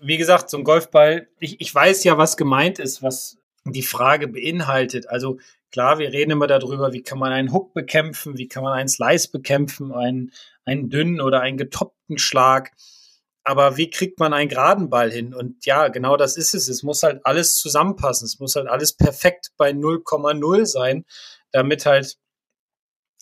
wie 0.00 0.16
gesagt, 0.16 0.48
so 0.48 0.56
ein 0.56 0.64
Golfball, 0.64 1.28
ich, 1.40 1.60
ich 1.60 1.74
weiß 1.74 2.04
ja, 2.04 2.16
was 2.16 2.38
gemeint 2.38 2.78
ist, 2.78 3.02
was 3.02 3.36
die 3.66 3.82
Frage 3.82 4.28
beinhaltet. 4.28 5.10
Also 5.10 5.38
klar, 5.76 5.98
wir 5.98 6.10
reden 6.10 6.30
immer 6.30 6.46
darüber, 6.46 6.94
wie 6.94 7.02
kann 7.02 7.18
man 7.18 7.32
einen 7.32 7.52
Hook 7.52 7.74
bekämpfen, 7.74 8.38
wie 8.38 8.48
kann 8.48 8.62
man 8.62 8.72
einen 8.72 8.88
Slice 8.88 9.30
bekämpfen, 9.30 9.92
einen, 9.92 10.32
einen 10.64 10.88
dünnen 10.88 11.20
oder 11.20 11.42
einen 11.42 11.58
getoppten 11.58 12.16
Schlag. 12.16 12.72
Aber 13.44 13.76
wie 13.76 13.90
kriegt 13.90 14.18
man 14.18 14.32
einen 14.32 14.48
geraden 14.48 14.88
Ball 14.88 15.10
hin? 15.12 15.34
Und 15.34 15.66
ja, 15.66 15.88
genau 15.88 16.16
das 16.16 16.38
ist 16.38 16.54
es. 16.54 16.68
Es 16.68 16.82
muss 16.82 17.02
halt 17.02 17.20
alles 17.26 17.56
zusammenpassen. 17.56 18.24
Es 18.24 18.38
muss 18.38 18.56
halt 18.56 18.68
alles 18.68 18.94
perfekt 18.94 19.50
bei 19.58 19.68
0,0 19.72 20.64
sein, 20.64 21.04
damit 21.52 21.84
halt 21.84 22.16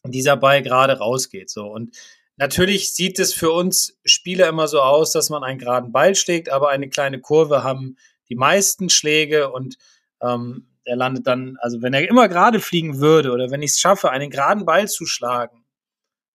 dieser 0.05 0.37
Ball 0.37 0.63
gerade 0.63 0.99
rausgeht. 0.99 1.51
So. 1.51 1.67
Und 1.67 1.97
natürlich 2.37 2.95
sieht 2.95 3.19
es 3.19 3.35
für 3.35 3.51
uns 3.51 3.99
Spieler 4.05 4.49
immer 4.49 4.69
so 4.69 4.81
aus, 4.81 5.11
dass 5.11 5.29
man 5.29 5.43
einen 5.43 5.59
geraden 5.59 5.91
Ball 5.91 6.15
schlägt, 6.15 6.51
aber 6.51 6.69
eine 6.69 6.89
kleine 6.89 7.21
Kurve 7.21 7.65
haben 7.65 7.97
die 8.29 8.37
meisten 8.37 8.91
Schläge 8.91 9.51
und 9.51 9.77
ähm, 10.23 10.69
der 10.87 10.97
landet 10.97 11.27
dann, 11.27 11.57
also 11.61 11.83
wenn 11.83 11.95
er 11.95 12.09
immer 12.09 12.29
gerade 12.29 12.61
fliegen 12.61 13.01
würde 13.01 13.33
oder 13.33 13.51
wenn 13.51 13.63
ich 13.63 13.73
es 13.73 13.81
schaffe, 13.81 14.11
einen 14.11 14.31
geraden 14.31 14.65
Ball 14.65 14.89
zu 14.89 15.07
schlagen 15.07 15.65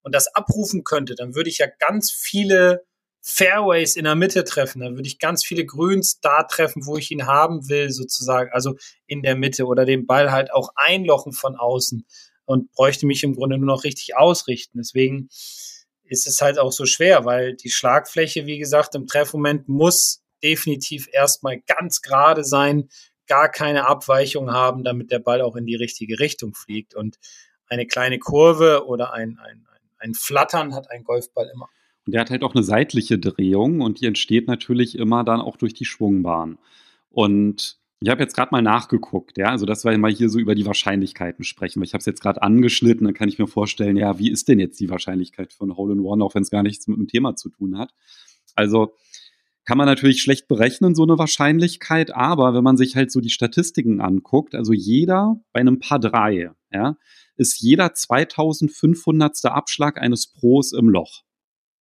und 0.02 0.16
das 0.16 0.34
abrufen 0.36 0.84
könnte, 0.84 1.16
dann 1.16 1.36
würde 1.36 1.50
ich 1.50 1.60
ja 1.60 1.68
ganz 1.80 2.12
viele 2.12 2.84
Fairways 3.22 3.96
in 3.96 4.06
der 4.06 4.16
Mitte 4.16 4.44
treffen. 4.44 4.82
Dann 4.82 4.96
würde 4.96 5.08
ich 5.08 5.20
ganz 5.20 5.46
viele 5.46 5.66
Grüns 5.66 6.20
da 6.22 6.44
treffen, 6.44 6.86
wo 6.86 6.98
ich 6.98 7.12
ihn 7.12 7.28
haben 7.28 7.68
will, 7.70 7.92
sozusagen. 7.92 8.50
Also 8.54 8.76
in 9.08 9.22
der 9.22 9.36
Mitte 9.36 9.66
oder 9.66 9.86
den 9.86 10.06
Ball 10.06 10.32
halt 10.32 10.52
auch 10.54 10.70
einlochen 10.76 11.34
von 11.34 11.56
außen 11.56 12.06
und 12.46 12.72
bräuchte 12.72 13.06
mich 13.06 13.24
im 13.24 13.36
Grunde 13.36 13.58
nur 13.58 13.68
noch 13.68 13.84
richtig 13.84 14.16
ausrichten. 14.16 14.80
Deswegen 14.80 15.30
ist 16.04 16.28
es 16.28 16.42
halt 16.42 16.58
auch 16.58 16.72
so 16.72 16.86
schwer, 16.86 17.26
weil 17.26 17.56
die 17.56 17.70
Schlagfläche, 17.70 18.46
wie 18.46 18.58
gesagt, 18.58 18.96
im 18.96 19.06
Treffmoment 19.06 19.68
muss 19.68 20.24
definitiv 20.42 21.08
erstmal 21.12 21.60
ganz 21.60 22.02
gerade 22.02 22.44
sein, 22.44 22.90
gar 23.30 23.48
keine 23.48 23.88
Abweichung 23.88 24.52
haben, 24.52 24.84
damit 24.84 25.12
der 25.12 25.20
Ball 25.20 25.42
auch 25.42 25.56
in 25.56 25.66
die 25.66 25.76
richtige 25.76 26.20
Richtung 26.20 26.54
fliegt. 26.54 26.96
Und 26.96 27.18
eine 27.68 27.86
kleine 27.86 28.20
Kurve 28.20 28.86
oder 28.88 29.14
ein, 29.14 29.40
ein, 29.40 29.66
ein 30.00 30.14
Flattern 30.14 30.76
hat 30.76 30.92
ein 30.92 31.04
Golfball 31.04 31.50
immer. 31.54 31.70
Und 32.06 32.14
der 32.14 32.22
hat 32.22 32.32
halt 32.32 32.44
auch 32.44 32.56
eine 32.56 32.64
seitliche 32.64 33.20
Drehung 33.20 33.82
und 33.82 34.02
die 34.02 34.08
entsteht 34.08 34.48
natürlich 34.48 34.98
immer 34.98 35.24
dann 35.24 35.42
auch 35.42 35.58
durch 35.58 35.74
die 35.74 35.86
Schwungbahn. 35.86 36.58
Und 37.12 37.78
ich 38.02 38.10
habe 38.10 38.22
jetzt 38.22 38.36
gerade 38.36 38.50
mal 38.52 38.62
nachgeguckt, 38.62 39.38
ja, 39.38 39.50
also 39.50 39.66
dass 39.66 39.84
wir 39.84 39.96
mal 39.98 40.12
hier 40.12 40.30
so 40.30 40.40
über 40.40 40.56
die 40.56 40.66
Wahrscheinlichkeiten 40.66 41.44
sprechen, 41.44 41.80
weil 41.80 41.86
ich 41.86 41.94
habe 41.94 42.00
es 42.00 42.06
jetzt 42.06 42.22
gerade 42.22 42.42
angeschnitten, 42.42 43.06
dann 43.06 43.14
kann 43.14 43.30
ich 43.30 43.38
mir 43.38 43.48
vorstellen, 43.48 43.98
ja, 43.98 44.18
wie 44.18 44.32
ist 44.32 44.48
denn 44.48 44.60
jetzt 44.60 44.80
die 44.80 44.90
Wahrscheinlichkeit 44.90 45.54
von 45.54 45.76
Hole 45.76 45.94
in 45.94 46.00
One, 46.00 46.24
auch 46.24 46.34
wenn 46.34 46.44
es 46.44 46.50
gar 46.50 46.64
nichts 46.64 46.88
mit 46.88 46.98
dem 46.98 47.08
Thema 47.08 47.36
zu 47.36 47.50
tun 47.50 47.78
hat. 47.78 47.94
Also 48.56 48.96
kann 49.70 49.78
man 49.78 49.86
natürlich 49.86 50.24
schlecht 50.24 50.48
berechnen, 50.48 50.96
so 50.96 51.04
eine 51.04 51.20
Wahrscheinlichkeit, 51.20 52.10
aber 52.16 52.56
wenn 52.56 52.64
man 52.64 52.76
sich 52.76 52.96
halt 52.96 53.12
so 53.12 53.22
die 53.22 53.30
Statistiken 53.30 54.02
anguckt, 54.02 54.56
also 54.56 54.74
jeder 54.74 55.40
bei 55.52 55.60
einem 55.60 55.78
Paar 55.78 56.00
drei, 56.00 56.50
ja, 56.74 56.98
ist 57.36 57.62
jeder 57.62 57.94
2500. 57.94 59.46
Abschlag 59.46 60.02
eines 60.02 60.26
Pros 60.26 60.72
im 60.72 60.90
Loch. 60.90 61.22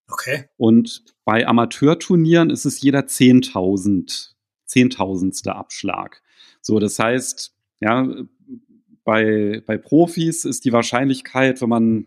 Okay. 0.07 0.51
Und 0.59 1.03
bei 1.25 1.47
Amateurturnieren 1.47 2.51
ist 2.51 2.67
es 2.67 2.79
jeder 2.83 3.07
10.000, 3.07 4.33
zehntausendste 4.67 5.57
Abschlag. 5.57 6.21
So, 6.61 6.81
das 6.81 6.99
heißt, 6.99 7.55
ja, 7.81 8.07
bei, 9.03 9.63
bei 9.65 9.79
Profis 9.79 10.45
ist 10.45 10.67
die 10.67 10.75
Wahrscheinlichkeit, 10.75 11.63
wenn 11.63 11.71
man 11.71 12.07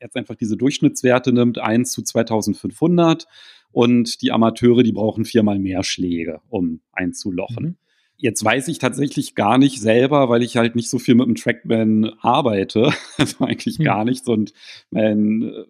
jetzt 0.00 0.16
einfach 0.16 0.34
diese 0.34 0.56
Durchschnittswerte 0.56 1.32
nimmt, 1.32 1.58
1 1.58 1.92
zu 1.92 2.02
2500 2.02 3.28
und 3.72 4.22
die 4.22 4.32
Amateure, 4.32 4.82
die 4.82 4.92
brauchen 4.92 5.24
viermal 5.24 5.58
mehr 5.58 5.82
Schläge, 5.82 6.40
um 6.48 6.80
einzulochen. 6.92 7.64
Mhm. 7.64 7.76
Jetzt 8.16 8.44
weiß 8.44 8.68
ich 8.68 8.78
tatsächlich 8.78 9.34
gar 9.34 9.56
nicht 9.56 9.80
selber, 9.80 10.28
weil 10.28 10.42
ich 10.42 10.56
halt 10.56 10.76
nicht 10.76 10.90
so 10.90 10.98
viel 10.98 11.14
mit 11.14 11.26
dem 11.26 11.36
Trackman 11.36 12.12
arbeite, 12.20 12.92
also 13.16 13.44
eigentlich 13.44 13.78
mhm. 13.78 13.84
gar 13.84 14.04
nichts 14.04 14.28
und 14.28 14.52
mein 14.90 15.42
äh, 15.42 15.64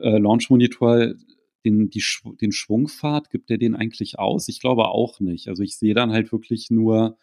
äh, 0.00 0.18
Launch-Monitor 0.18 1.14
den, 1.64 1.90
die, 1.90 2.02
den 2.40 2.52
Schwungpfad, 2.52 3.30
gibt 3.30 3.50
der 3.50 3.58
den 3.58 3.74
eigentlich 3.74 4.18
aus? 4.18 4.48
Ich 4.48 4.60
glaube 4.60 4.88
auch 4.88 5.20
nicht. 5.20 5.48
Also 5.48 5.62
ich 5.62 5.76
sehe 5.76 5.94
dann 5.94 6.10
halt 6.10 6.32
wirklich 6.32 6.70
nur 6.70 7.18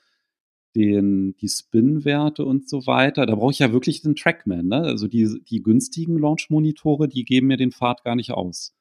den, 0.76 1.36
die 1.38 1.50
Spin-Werte 1.50 2.46
und 2.46 2.70
so 2.70 2.86
weiter. 2.86 3.26
Da 3.26 3.36
brauche 3.36 3.52
ich 3.52 3.60
ja 3.60 3.72
wirklich 3.72 4.02
den 4.02 4.16
Trackman. 4.16 4.68
Ne? 4.68 4.82
Also 4.82 5.08
die, 5.08 5.42
die 5.50 5.64
günstigen 5.64 6.20
Launch-Monitore, 6.20 7.08
die 7.08 7.26
geben 7.26 7.48
mir 7.48 7.58
den 7.58 7.72
Pfad 7.72 8.04
gar 8.04 8.16
nicht 8.16 8.32
aus. 8.32 8.76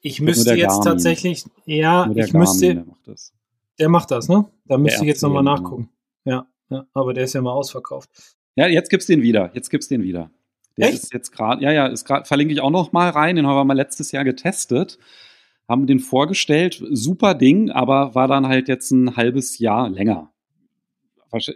Ich 0.00 0.20
müsste 0.20 0.54
jetzt 0.54 0.68
Garmin. 0.68 0.84
tatsächlich, 0.84 1.44
ja, 1.64 2.08
ich 2.10 2.32
Garmin, 2.32 2.40
müsste. 2.40 2.74
Der 2.74 2.84
macht 2.84 3.08
das. 3.08 3.32
Der 3.78 3.88
macht 3.88 4.10
das, 4.10 4.28
ne? 4.28 4.44
Da 4.66 4.78
müsste 4.78 5.02
ich 5.02 5.08
jetzt 5.08 5.22
nochmal 5.22 5.42
nachgucken. 5.42 5.90
Ja, 6.24 6.46
ja, 6.70 6.86
aber 6.92 7.14
der 7.14 7.24
ist 7.24 7.32
ja 7.32 7.40
mal 7.40 7.52
ausverkauft. 7.52 8.10
Ja, 8.54 8.66
jetzt 8.66 8.90
gibt's 8.90 9.06
den 9.06 9.22
wieder. 9.22 9.50
Jetzt 9.54 9.70
gibt's 9.70 9.88
den 9.88 10.02
wieder. 10.02 10.30
Der 10.76 10.88
Echt? 10.88 11.02
ist 11.04 11.12
jetzt 11.12 11.32
gerade, 11.32 11.62
ja, 11.62 11.72
ja, 11.72 11.86
ist 11.86 12.04
gerade, 12.04 12.24
verlinke 12.24 12.54
ich 12.54 12.60
auch 12.60 12.70
noch 12.70 12.92
mal 12.92 13.10
rein, 13.10 13.36
den 13.36 13.46
haben 13.46 13.56
wir 13.56 13.64
mal 13.64 13.76
letztes 13.76 14.12
Jahr 14.12 14.24
getestet, 14.24 14.98
haben 15.68 15.86
den 15.86 15.98
vorgestellt, 15.98 16.82
super 16.90 17.34
Ding, 17.34 17.70
aber 17.70 18.14
war 18.14 18.28
dann 18.28 18.46
halt 18.46 18.68
jetzt 18.68 18.92
ein 18.92 19.16
halbes 19.16 19.58
Jahr 19.58 19.88
länger. 19.88 20.32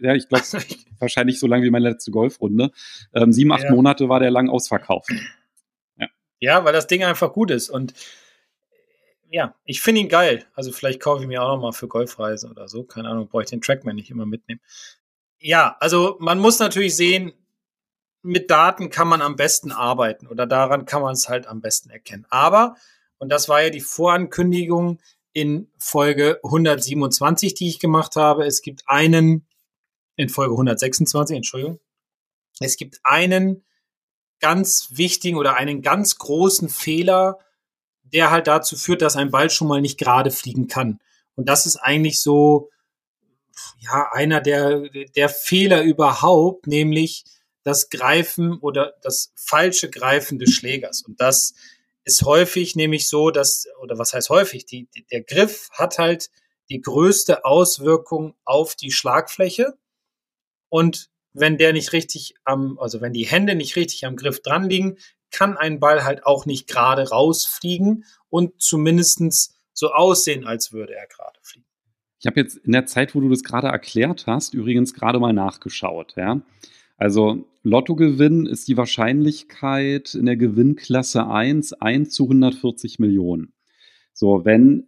Ja, 0.01 0.15
ich 0.15 0.29
glaube, 0.29 0.45
wahrscheinlich 0.99 1.39
so 1.39 1.47
lange 1.47 1.65
wie 1.65 1.71
meine 1.71 1.89
letzte 1.89 2.11
Golfrunde. 2.11 2.73
Ähm, 3.15 3.33
sieben, 3.33 3.53
acht 3.53 3.65
ja. 3.65 3.73
Monate 3.73 4.09
war 4.09 4.21
der 4.21 4.31
lang 4.31 4.49
ausverkauft. 4.49 5.11
Ja. 5.97 6.09
ja, 6.41 6.65
weil 6.65 6.73
das 6.73 6.89
Ding 6.89 7.05
einfach 7.05 7.33
gut 7.33 7.51
ist 7.51 7.71
und 7.71 7.95
ja, 9.33 9.55
ich 9.65 9.81
finde 9.81 10.03
ihn 10.03 10.11
geil. 10.11 10.45
Also 10.55 10.73
vielleicht 10.73 11.01
kaufe 11.01 11.23
ich 11.23 11.27
mir 11.27 11.43
auch 11.43 11.57
noch 11.57 11.63
mal 11.63 11.73
für 11.73 11.89
Golfreise 11.89 12.51
oder 12.51 12.69
so. 12.69 12.85
Keine 12.85 13.09
Ahnung, 13.09 13.29
brauche 13.29 13.43
ich 13.43 13.49
den 13.49 13.63
Trackman 13.63 13.97
nicht 13.97 14.11
immer 14.11 14.27
mitnehmen. 14.27 14.61
Ja, 15.39 15.75
also 15.81 16.17
man 16.21 16.39
muss 16.39 16.59
natürlich 16.59 16.95
sehen, 16.95 17.33
mit 18.21 18.51
Daten 18.51 18.91
kann 18.91 19.09
man 19.09 19.23
am 19.23 19.37
besten 19.37 19.73
arbeiten 19.73 20.27
oder 20.27 20.47
daran 20.47 20.85
kann 20.85 21.01
man 21.01 21.15
es 21.15 21.31
halt 21.31 21.47
am 21.47 21.63
besten 21.63 21.89
erkennen. 21.89 22.27
Aber, 22.29 22.77
und 23.17 23.31
das 23.31 23.49
war 23.49 23.63
ja 23.63 23.71
die 23.71 23.81
Vorankündigung 23.81 25.01
in 25.33 25.73
Folge 25.79 26.39
127, 26.45 27.55
die 27.55 27.69
ich 27.69 27.81
gemacht 27.81 28.17
habe, 28.17 28.45
es 28.45 28.61
gibt 28.61 28.83
einen, 28.87 29.47
in 30.17 30.29
Folge 30.29 30.53
126, 30.53 31.37
Entschuldigung, 31.39 31.81
es 32.61 32.77
gibt 32.77 33.01
einen 33.03 33.65
ganz 34.41 34.89
wichtigen 34.91 35.39
oder 35.39 35.55
einen 35.55 35.81
ganz 35.81 36.19
großen 36.19 36.69
Fehler, 36.69 37.39
der 38.13 38.31
halt 38.31 38.47
dazu 38.47 38.77
führt, 38.77 39.03
dass 39.03 39.17
ein 39.17 39.31
Ball 39.31 39.51
schon 39.51 39.69
mal 39.69 39.81
nicht 39.81 39.99
gerade 39.99 40.31
fliegen 40.31 40.69
kann. 40.69 41.01
Und 41.35 41.49
das 41.49 41.67
ist 41.67 41.77
eigentlich 41.77 42.21
so, 42.21 42.71
ja, 43.79 44.11
einer 44.13 44.41
der, 44.41 44.89
der 45.17 45.29
Fehler 45.29 45.83
überhaupt, 45.83 46.67
nämlich, 46.67 47.25
das 47.65 47.91
Greifen 47.91 48.59
oder 48.59 48.95
das 49.03 49.33
falsche 49.37 49.89
Greifen 49.89 50.39
des 50.39 50.53
Schlägers. 50.53 51.03
Und 51.03 51.21
das 51.21 51.55
ist 52.05 52.23
häufig 52.23 52.75
nämlich 52.75 53.09
so, 53.09 53.31
dass, 53.31 53.67
oder 53.81 53.99
was 53.99 54.13
heißt 54.13 54.31
häufig, 54.31 54.67
die, 54.67 54.89
der 55.11 55.23
Griff 55.23 55.71
hat 55.71 55.99
halt 55.99 56.31
die 56.71 56.81
größte 56.81 57.45
Auswirkung 57.45 58.35
auf 58.45 58.75
die 58.75 58.91
Schlagfläche. 58.91 59.75
Und 60.69 61.11
wenn 61.33 61.59
der 61.59 61.73
nicht 61.73 61.93
richtig 61.93 62.35
am, 62.45 62.79
also 62.79 63.01
wenn 63.01 63.13
die 63.13 63.27
Hände 63.27 63.55
nicht 63.55 63.77
richtig 63.77 64.05
am 64.07 64.17
Griff 64.17 64.43
dran 64.43 64.69
liegen, 64.69 64.99
kann 65.33 65.57
ein 65.57 65.81
Ball 65.81 66.05
halt 66.05 66.25
auch 66.27 66.47
nicht 66.47 66.69
gerade 66.69 67.09
rausfliegen 67.09 68.05
und 68.29 68.61
zumindestens 68.61 69.59
so 69.73 69.93
aussehen, 69.93 70.47
als 70.47 70.73
würde 70.73 70.95
er 70.95 71.07
gerade 71.07 71.39
fliegen. 71.43 71.67
Ich 72.21 72.27
habe 72.27 72.41
jetzt 72.41 72.57
in 72.59 72.73
der 72.73 72.87
Zeit, 72.87 73.15
wo 73.15 73.21
du 73.21 73.29
das 73.29 73.43
gerade 73.43 73.67
erklärt 73.67 74.27
hast, 74.27 74.55
übrigens 74.55 74.95
gerade 74.95 75.19
mal 75.19 75.33
nachgeschaut, 75.33 76.15
ja. 76.17 76.41
Also 76.97 77.49
Lottogewinn 77.65 78.47
ist 78.47 78.69
die 78.69 78.77
Wahrscheinlichkeit 78.77 80.15
in 80.15 80.27
der 80.27 80.37
Gewinnklasse 80.37 81.27
1, 81.27 81.73
1 81.73 82.11
zu 82.11 82.25
140 82.25 83.01
Millionen. 83.01 83.55
So, 84.13 84.45
wenn 84.45 84.87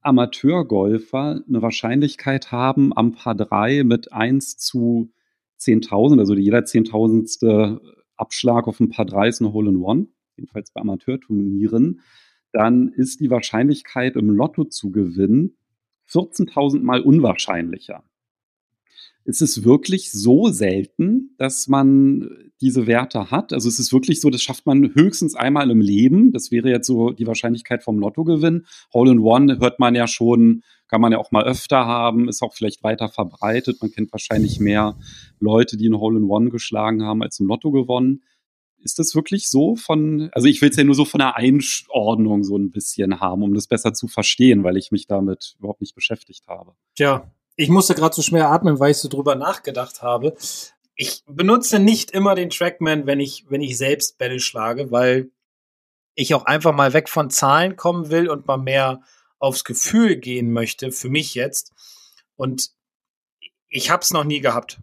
Amateurgolfer 0.00 1.42
eine 1.48 1.62
Wahrscheinlichkeit 1.62 2.52
haben 2.52 2.96
am 2.96 3.12
Paar 3.12 3.34
3 3.34 3.82
mit 3.82 4.12
1 4.12 4.58
zu 4.58 5.10
10.000, 5.58 6.20
also 6.20 6.34
jeder 6.34 6.64
zehntausendste 6.64 7.80
Abschlag 8.16 8.66
auf 8.66 8.80
ein 8.80 8.90
Paar 8.90 9.06
3 9.06 9.28
ist 9.28 9.40
eine 9.40 9.52
Hole 9.52 9.70
in 9.70 9.76
One, 9.76 10.08
jedenfalls 10.36 10.70
bei 10.70 10.80
Amateurturnieren, 10.80 12.00
dann 12.52 12.88
ist 12.88 13.20
die 13.20 13.30
Wahrscheinlichkeit 13.30 14.16
im 14.16 14.30
Lotto 14.30 14.64
zu 14.64 14.90
gewinnen 14.90 15.56
14.000 16.08 16.82
mal 16.82 17.00
unwahrscheinlicher 17.00 18.04
ist 19.26 19.42
es 19.42 19.64
wirklich 19.64 20.12
so 20.12 20.48
selten, 20.50 21.34
dass 21.36 21.66
man 21.66 22.30
diese 22.60 22.86
Werte 22.86 23.32
hat. 23.32 23.52
Also 23.52 23.68
es 23.68 23.80
ist 23.80 23.92
wirklich 23.92 24.20
so, 24.20 24.30
das 24.30 24.40
schafft 24.40 24.66
man 24.66 24.94
höchstens 24.94 25.34
einmal 25.34 25.68
im 25.70 25.80
Leben. 25.80 26.30
Das 26.30 26.52
wäre 26.52 26.70
jetzt 26.70 26.86
so 26.86 27.10
die 27.10 27.26
Wahrscheinlichkeit 27.26 27.82
vom 27.82 27.98
Lottogewinn. 27.98 28.66
Hole 28.94 29.10
in 29.10 29.18
One 29.18 29.58
hört 29.58 29.80
man 29.80 29.96
ja 29.96 30.06
schon, 30.06 30.62
kann 30.86 31.00
man 31.00 31.10
ja 31.10 31.18
auch 31.18 31.32
mal 31.32 31.42
öfter 31.42 31.86
haben, 31.86 32.28
ist 32.28 32.40
auch 32.40 32.54
vielleicht 32.54 32.84
weiter 32.84 33.08
verbreitet. 33.08 33.78
Man 33.82 33.90
kennt 33.90 34.12
wahrscheinlich 34.12 34.60
mehr 34.60 34.96
Leute, 35.40 35.76
die 35.76 35.88
ein 35.88 35.98
Hole 35.98 36.18
in 36.18 36.24
One 36.24 36.50
geschlagen 36.50 37.02
haben, 37.02 37.20
als 37.20 37.40
im 37.40 37.48
Lotto 37.48 37.72
gewonnen. 37.72 38.22
Ist 38.78 39.00
das 39.00 39.16
wirklich 39.16 39.48
so 39.48 39.74
von, 39.74 40.28
also 40.32 40.46
ich 40.46 40.62
will 40.62 40.70
es 40.70 40.76
ja 40.76 40.84
nur 40.84 40.94
so 40.94 41.04
von 41.04 41.18
der 41.18 41.34
Einordnung 41.36 42.44
so 42.44 42.56
ein 42.56 42.70
bisschen 42.70 43.18
haben, 43.18 43.42
um 43.42 43.54
das 43.54 43.66
besser 43.66 43.92
zu 43.92 44.06
verstehen, 44.06 44.62
weil 44.62 44.76
ich 44.76 44.92
mich 44.92 45.08
damit 45.08 45.56
überhaupt 45.58 45.80
nicht 45.80 45.96
beschäftigt 45.96 46.46
habe. 46.46 46.74
Tja, 46.94 47.28
ich 47.56 47.68
musste 47.68 47.94
gerade 47.94 48.14
so 48.14 48.22
schwer 48.22 48.50
atmen, 48.50 48.78
weil 48.78 48.92
ich 48.92 48.98
so 48.98 49.08
drüber 49.08 49.34
nachgedacht 49.34 50.02
habe. 50.02 50.36
Ich 50.94 51.24
benutze 51.26 51.78
nicht 51.78 52.10
immer 52.10 52.34
den 52.34 52.50
Trackman, 52.50 53.06
wenn 53.06 53.20
ich, 53.20 53.46
wenn 53.48 53.62
ich 53.62 53.76
selbst 53.76 54.18
Bälle 54.18 54.40
schlage, 54.40 54.90
weil 54.90 55.30
ich 56.14 56.34
auch 56.34 56.46
einfach 56.46 56.72
mal 56.72 56.92
weg 56.92 57.08
von 57.08 57.30
Zahlen 57.30 57.76
kommen 57.76 58.10
will 58.10 58.28
und 58.28 58.46
mal 58.46 58.56
mehr 58.56 59.02
aufs 59.38 59.64
Gefühl 59.64 60.16
gehen 60.16 60.52
möchte, 60.52 60.92
für 60.92 61.10
mich 61.10 61.34
jetzt. 61.34 61.72
Und 62.36 62.70
ich 63.68 63.90
habe 63.90 64.02
es 64.02 64.10
noch 64.10 64.24
nie 64.24 64.40
gehabt. 64.40 64.80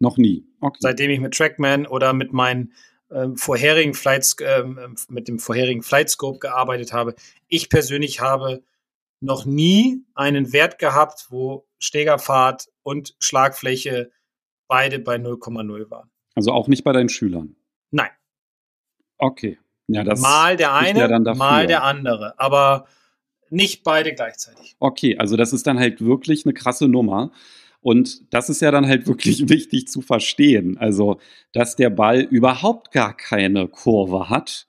Noch 0.00 0.16
nie. 0.16 0.46
Okay. 0.60 0.78
Seitdem 0.80 1.10
ich 1.10 1.20
mit 1.20 1.34
Trackman 1.34 1.86
oder 1.86 2.12
mit 2.12 2.32
meinen 2.32 2.72
äh, 3.10 3.28
vorherigen 3.36 3.94
Flights, 3.94 4.34
äh, 4.40 4.64
mit 5.08 5.28
dem 5.28 5.38
vorherigen 5.38 5.82
Flightscope 5.82 6.38
gearbeitet 6.38 6.92
habe. 6.92 7.14
Ich 7.48 7.70
persönlich 7.70 8.20
habe 8.20 8.62
noch 9.24 9.46
nie 9.46 10.04
einen 10.14 10.52
Wert 10.52 10.78
gehabt, 10.78 11.26
wo 11.30 11.66
Stegerfahrt 11.78 12.68
und 12.82 13.14
Schlagfläche 13.18 14.10
beide 14.68 14.98
bei 14.98 15.16
0,0 15.16 15.90
waren. 15.90 16.10
Also 16.34 16.52
auch 16.52 16.68
nicht 16.68 16.84
bei 16.84 16.92
deinen 16.92 17.08
Schülern? 17.08 17.56
Nein. 17.90 18.10
Okay. 19.18 19.58
Ja, 19.86 20.02
mal 20.16 20.56
der 20.56 20.74
eine, 20.74 20.98
ja 20.98 21.34
mal 21.34 21.66
der 21.66 21.84
andere, 21.84 22.38
aber 22.38 22.86
nicht 23.50 23.84
beide 23.84 24.14
gleichzeitig. 24.14 24.76
Okay, 24.78 25.18
also 25.18 25.36
das 25.36 25.52
ist 25.52 25.66
dann 25.66 25.78
halt 25.78 26.00
wirklich 26.00 26.46
eine 26.46 26.54
krasse 26.54 26.88
Nummer. 26.88 27.32
Und 27.80 28.32
das 28.32 28.48
ist 28.48 28.62
ja 28.62 28.70
dann 28.70 28.86
halt 28.86 29.06
wirklich 29.06 29.48
wichtig 29.50 29.88
zu 29.88 30.00
verstehen. 30.00 30.78
Also, 30.78 31.18
dass 31.52 31.76
der 31.76 31.90
Ball 31.90 32.22
überhaupt 32.22 32.92
gar 32.92 33.14
keine 33.14 33.68
Kurve 33.68 34.30
hat, 34.30 34.68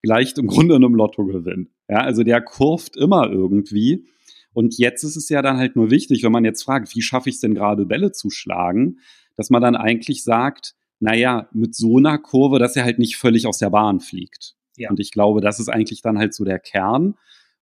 gleicht 0.00 0.38
im 0.38 0.46
Grunde 0.46 0.76
einem 0.76 0.94
Lottogewinn. 0.94 1.71
Ja, 1.92 1.98
also 1.98 2.22
der 2.22 2.40
kurft 2.40 2.96
immer 2.96 3.30
irgendwie. 3.30 4.06
Und 4.54 4.78
jetzt 4.78 5.04
ist 5.04 5.16
es 5.16 5.28
ja 5.28 5.42
dann 5.42 5.58
halt 5.58 5.76
nur 5.76 5.90
wichtig, 5.90 6.22
wenn 6.22 6.32
man 6.32 6.42
jetzt 6.42 6.62
fragt, 6.62 6.94
wie 6.94 7.02
schaffe 7.02 7.28
ich 7.28 7.34
es 7.34 7.42
denn 7.42 7.52
gerade 7.52 7.84
Bälle 7.84 8.12
zu 8.12 8.30
schlagen, 8.30 9.00
dass 9.36 9.50
man 9.50 9.60
dann 9.60 9.76
eigentlich 9.76 10.24
sagt, 10.24 10.74
naja, 11.00 11.50
mit 11.52 11.74
so 11.74 11.98
einer 11.98 12.16
Kurve, 12.16 12.58
dass 12.58 12.76
er 12.76 12.84
halt 12.84 12.98
nicht 12.98 13.18
völlig 13.18 13.46
aus 13.46 13.58
der 13.58 13.68
Bahn 13.68 14.00
fliegt. 14.00 14.54
Ja. 14.78 14.88
Und 14.88 15.00
ich 15.00 15.12
glaube, 15.12 15.42
das 15.42 15.60
ist 15.60 15.68
eigentlich 15.68 16.00
dann 16.00 16.16
halt 16.16 16.32
so 16.32 16.44
der 16.44 16.58
Kern. 16.58 17.16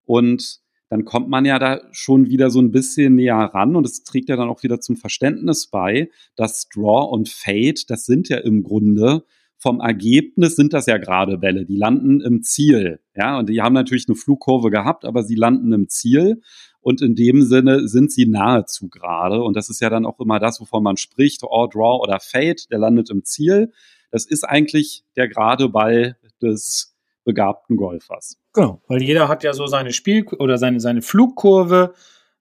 Und 0.05 0.61
dann 0.91 1.05
kommt 1.05 1.29
man 1.29 1.45
ja 1.45 1.59
da 1.59 1.81
schon 1.91 2.29
wieder 2.29 2.51
so 2.51 2.61
ein 2.61 2.71
bisschen 2.71 3.17
näher 3.17 3.35
ran 3.35 3.75
und 3.75 3.85
es 3.85 4.05
trägt 4.05 4.29
ja 4.29 4.37
dann 4.37 4.49
auch 4.49 4.63
wieder 4.63 4.81
zum 4.81 4.95
Verständnis 4.95 5.67
bei, 5.67 6.09
dass 6.37 6.69
Draw 6.69 7.11
und 7.11 7.29
Fade, 7.29 7.83
das 7.89 8.07
sind 8.07 8.29
ja 8.29 8.39
im 8.39 8.63
Grunde 8.63 9.25
vom 9.61 9.81
Ergebnis 9.81 10.57
sind 10.57 10.73
das 10.73 10.87
ja 10.87 10.97
gerade 10.97 11.37
Bälle, 11.37 11.67
die 11.67 11.77
landen 11.77 12.23
im 12.23 12.43
Ziel. 12.43 13.01
Ja, 13.15 13.39
und 13.39 13.51
die 13.51 13.61
haben 13.61 13.75
natürlich 13.75 14.09
eine 14.09 14.17
Flugkurve 14.17 14.71
gehabt, 14.71 15.05
aber 15.05 15.23
sie 15.23 15.35
landen 15.35 15.71
im 15.75 15.89
Ziel. 15.89 16.41
Und 16.81 17.03
in 17.03 17.15
dem 17.15 17.43
Sinne 17.43 17.87
sind 17.87 18.11
sie 18.11 18.25
nahezu 18.25 18.89
gerade. 18.89 19.43
Und 19.43 19.55
das 19.55 19.69
ist 19.69 19.83
ja 19.83 19.91
dann 19.91 20.07
auch 20.07 20.19
immer 20.19 20.39
das, 20.39 20.63
wovon 20.63 20.83
man 20.83 20.97
spricht, 20.97 21.43
All 21.45 21.69
Draw 21.69 22.03
oder 22.03 22.21
Fade, 22.21 22.63
der 22.71 22.79
landet 22.79 23.11
im 23.11 23.23
Ziel. 23.23 23.71
Das 24.11 24.25
ist 24.25 24.45
eigentlich 24.45 25.05
der 25.15 25.29
gerade 25.29 25.69
Ball 25.69 26.17
des 26.41 26.97
begabten 27.25 27.77
Golfers. 27.77 28.39
Genau, 28.55 28.81
weil 28.89 29.03
jeder 29.03 29.29
hat 29.29 29.45
ja 29.45 29.53
so 29.53 29.67
seine 29.67 29.93
Spiel- 29.93 30.27
oder 30.39 30.57
seine, 30.57 30.81
seine 30.81 31.03
Flugkurve. 31.03 31.93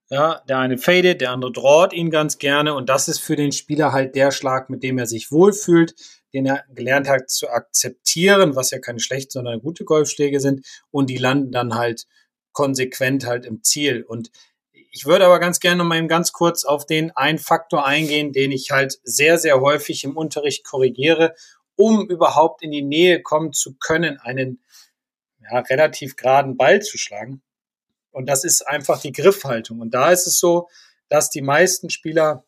Ja, 0.08 0.40
der 0.48 0.58
eine 0.58 0.78
fadet, 0.78 1.20
der 1.20 1.32
andere 1.32 1.52
drawt 1.52 1.92
ihn 1.92 2.10
ganz 2.10 2.38
gerne. 2.38 2.74
Und 2.74 2.88
das 2.88 3.08
ist 3.08 3.18
für 3.18 3.36
den 3.36 3.52
Spieler 3.52 3.92
halt 3.92 4.14
der 4.14 4.30
Schlag, 4.30 4.70
mit 4.70 4.82
dem 4.82 4.96
er 4.96 5.06
sich 5.06 5.30
wohlfühlt 5.30 5.94
den 6.32 6.46
er 6.46 6.64
gelernt 6.72 7.08
hat 7.08 7.30
zu 7.30 7.48
akzeptieren, 7.48 8.56
was 8.56 8.70
ja 8.70 8.78
keine 8.78 9.00
schlechten, 9.00 9.32
sondern 9.32 9.60
gute 9.60 9.84
Golfschläge 9.84 10.40
sind. 10.40 10.66
Und 10.90 11.10
die 11.10 11.18
landen 11.18 11.52
dann 11.52 11.74
halt 11.74 12.06
konsequent 12.52 13.26
halt 13.26 13.46
im 13.46 13.62
Ziel. 13.62 14.02
Und 14.02 14.30
ich 14.92 15.06
würde 15.06 15.24
aber 15.24 15.38
ganz 15.38 15.60
gerne 15.60 15.84
mal 15.84 16.04
ganz 16.08 16.32
kurz 16.32 16.64
auf 16.64 16.84
den 16.84 17.12
einen 17.16 17.38
Faktor 17.38 17.86
eingehen, 17.86 18.32
den 18.32 18.50
ich 18.50 18.70
halt 18.70 18.98
sehr, 19.04 19.38
sehr 19.38 19.60
häufig 19.60 20.04
im 20.04 20.16
Unterricht 20.16 20.64
korrigiere, 20.64 21.34
um 21.76 22.08
überhaupt 22.08 22.62
in 22.62 22.72
die 22.72 22.82
Nähe 22.82 23.22
kommen 23.22 23.52
zu 23.52 23.76
können, 23.76 24.18
einen 24.18 24.62
ja, 25.40 25.60
relativ 25.60 26.16
geraden 26.16 26.56
Ball 26.56 26.82
zu 26.82 26.98
schlagen. 26.98 27.42
Und 28.10 28.26
das 28.26 28.44
ist 28.44 28.66
einfach 28.66 29.00
die 29.00 29.12
Griffhaltung. 29.12 29.80
Und 29.80 29.94
da 29.94 30.10
ist 30.10 30.26
es 30.26 30.38
so, 30.40 30.68
dass 31.08 31.30
die 31.30 31.42
meisten 31.42 31.90
Spieler 31.90 32.44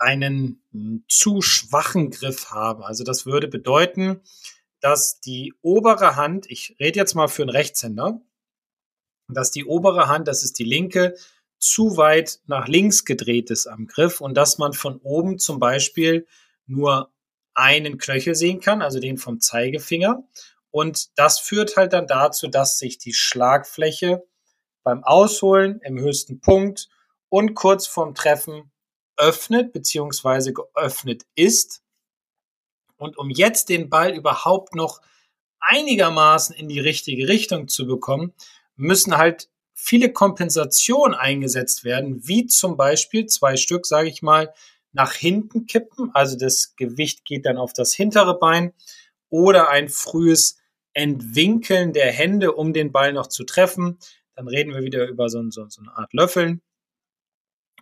einen 0.00 0.62
hm, 0.72 1.04
zu 1.08 1.42
schwachen 1.42 2.10
Griff 2.10 2.50
haben. 2.50 2.82
Also 2.82 3.04
das 3.04 3.26
würde 3.26 3.46
bedeuten, 3.46 4.20
dass 4.80 5.20
die 5.20 5.54
obere 5.62 6.16
Hand, 6.16 6.50
ich 6.50 6.76
rede 6.80 6.98
jetzt 6.98 7.14
mal 7.14 7.28
für 7.28 7.42
einen 7.42 7.50
Rechtshänder, 7.50 8.20
dass 9.28 9.50
die 9.50 9.64
obere 9.64 10.08
Hand, 10.08 10.26
das 10.26 10.42
ist 10.42 10.58
die 10.58 10.64
linke, 10.64 11.14
zu 11.58 11.98
weit 11.98 12.40
nach 12.46 12.66
links 12.66 13.04
gedreht 13.04 13.50
ist 13.50 13.66
am 13.66 13.86
Griff 13.86 14.20
und 14.22 14.34
dass 14.34 14.56
man 14.56 14.72
von 14.72 14.96
oben 15.02 15.38
zum 15.38 15.58
Beispiel 15.58 16.26
nur 16.66 17.12
einen 17.54 17.98
Knöchel 17.98 18.34
sehen 18.34 18.60
kann, 18.60 18.80
also 18.80 18.98
den 18.98 19.18
vom 19.18 19.40
Zeigefinger. 19.40 20.24
Und 20.70 21.18
das 21.18 21.38
führt 21.38 21.76
halt 21.76 21.92
dann 21.92 22.06
dazu, 22.06 22.48
dass 22.48 22.78
sich 22.78 22.96
die 22.96 23.12
Schlagfläche 23.12 24.24
beim 24.82 25.04
Ausholen 25.04 25.80
im 25.82 25.98
höchsten 25.98 26.40
Punkt 26.40 26.88
und 27.28 27.54
kurz 27.54 27.86
vorm 27.86 28.14
Treffen 28.14 28.72
öffnet 29.20 29.72
bzw. 29.72 30.52
geöffnet 30.52 31.24
ist. 31.34 31.82
Und 32.96 33.16
um 33.18 33.30
jetzt 33.30 33.68
den 33.68 33.88
Ball 33.88 34.14
überhaupt 34.14 34.74
noch 34.74 35.00
einigermaßen 35.60 36.56
in 36.56 36.68
die 36.68 36.80
richtige 36.80 37.28
Richtung 37.28 37.68
zu 37.68 37.86
bekommen, 37.86 38.32
müssen 38.76 39.16
halt 39.16 39.48
viele 39.74 40.12
Kompensationen 40.12 41.14
eingesetzt 41.14 41.84
werden, 41.84 42.26
wie 42.26 42.46
zum 42.46 42.76
Beispiel 42.76 43.26
zwei 43.26 43.56
Stück, 43.56 43.86
sage 43.86 44.08
ich 44.08 44.22
mal, 44.22 44.52
nach 44.92 45.12
hinten 45.12 45.66
kippen, 45.66 46.10
also 46.14 46.36
das 46.36 46.74
Gewicht 46.76 47.24
geht 47.24 47.46
dann 47.46 47.56
auf 47.56 47.72
das 47.72 47.94
hintere 47.94 48.38
Bein 48.38 48.72
oder 49.28 49.68
ein 49.68 49.88
frühes 49.88 50.58
Entwinkeln 50.92 51.92
der 51.92 52.10
Hände, 52.10 52.52
um 52.52 52.72
den 52.72 52.90
Ball 52.90 53.12
noch 53.12 53.28
zu 53.28 53.44
treffen. 53.44 53.98
Dann 54.34 54.48
reden 54.48 54.74
wir 54.74 54.82
wieder 54.82 55.06
über 55.06 55.28
so, 55.28 55.48
so, 55.50 55.68
so 55.68 55.82
eine 55.82 55.96
Art 55.96 56.12
Löffeln. 56.12 56.62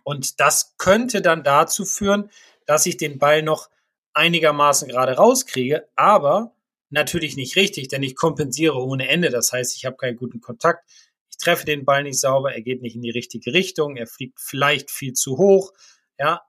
Und 0.03 0.39
das 0.39 0.75
könnte 0.77 1.21
dann 1.21 1.43
dazu 1.43 1.85
führen, 1.85 2.29
dass 2.65 2.85
ich 2.85 2.97
den 2.97 3.19
Ball 3.19 3.41
noch 3.41 3.69
einigermaßen 4.13 4.87
gerade 4.87 5.13
rauskriege, 5.13 5.87
aber 5.95 6.53
natürlich 6.89 7.35
nicht 7.35 7.55
richtig, 7.55 7.87
denn 7.87 8.03
ich 8.03 8.15
kompensiere 8.15 8.75
ohne 8.75 9.07
Ende. 9.07 9.29
Das 9.29 9.51
heißt, 9.51 9.75
ich 9.75 9.85
habe 9.85 9.97
keinen 9.97 10.17
guten 10.17 10.41
Kontakt. 10.41 10.89
Ich 11.29 11.37
treffe 11.37 11.65
den 11.65 11.85
Ball 11.85 12.03
nicht 12.03 12.19
sauber, 12.19 12.53
er 12.53 12.61
geht 12.61 12.81
nicht 12.81 12.95
in 12.95 13.01
die 13.01 13.11
richtige 13.11 13.53
Richtung, 13.53 13.95
er 13.95 14.07
fliegt 14.07 14.39
vielleicht 14.39 14.91
viel 14.91 15.13
zu 15.13 15.37
hoch. 15.37 15.71
Ja, 16.17 16.41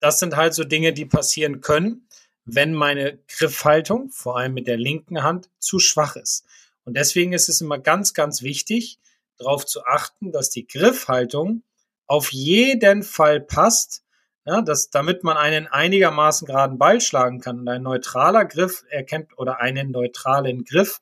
das 0.00 0.18
sind 0.18 0.36
halt 0.36 0.54
so 0.54 0.64
Dinge, 0.64 0.92
die 0.92 1.06
passieren 1.06 1.60
können, 1.60 2.08
wenn 2.44 2.74
meine 2.74 3.18
Griffhaltung, 3.28 4.10
vor 4.10 4.36
allem 4.36 4.54
mit 4.54 4.66
der 4.66 4.76
linken 4.76 5.22
Hand, 5.22 5.48
zu 5.58 5.78
schwach 5.78 6.16
ist. 6.16 6.44
Und 6.84 6.96
deswegen 6.96 7.32
ist 7.32 7.48
es 7.48 7.60
immer 7.60 7.78
ganz, 7.78 8.12
ganz 8.12 8.42
wichtig, 8.42 8.98
darauf 9.38 9.64
zu 9.64 9.84
achten, 9.84 10.32
dass 10.32 10.50
die 10.50 10.66
Griffhaltung 10.66 11.62
auf 12.06 12.32
jeden 12.32 13.02
Fall 13.02 13.40
passt, 13.40 14.02
ja, 14.46 14.60
dass, 14.60 14.90
damit 14.90 15.24
man 15.24 15.36
einen 15.36 15.66
einigermaßen 15.66 16.46
geraden 16.46 16.78
Ball 16.78 17.00
schlagen 17.00 17.40
kann. 17.40 17.60
Und 17.60 17.68
ein 17.68 17.82
neutraler 17.82 18.44
Griff 18.44 18.84
erkennt 18.90 19.38
oder 19.38 19.60
einen 19.60 19.90
neutralen 19.90 20.64
Griff 20.64 21.00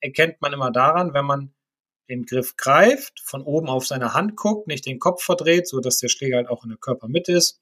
erkennt 0.00 0.40
man 0.40 0.52
immer 0.52 0.70
daran, 0.70 1.12
wenn 1.12 1.26
man 1.26 1.54
den 2.08 2.24
Griff 2.24 2.56
greift, 2.56 3.20
von 3.20 3.42
oben 3.42 3.68
auf 3.68 3.86
seine 3.86 4.14
Hand 4.14 4.36
guckt, 4.36 4.66
nicht 4.66 4.86
den 4.86 4.98
Kopf 4.98 5.22
verdreht, 5.22 5.68
so 5.68 5.80
dass 5.80 5.98
der 5.98 6.08
Schläger 6.08 6.38
halt 6.38 6.48
auch 6.48 6.64
in 6.64 6.70
der 6.70 6.78
Körpermitte 6.78 7.32
ist. 7.32 7.60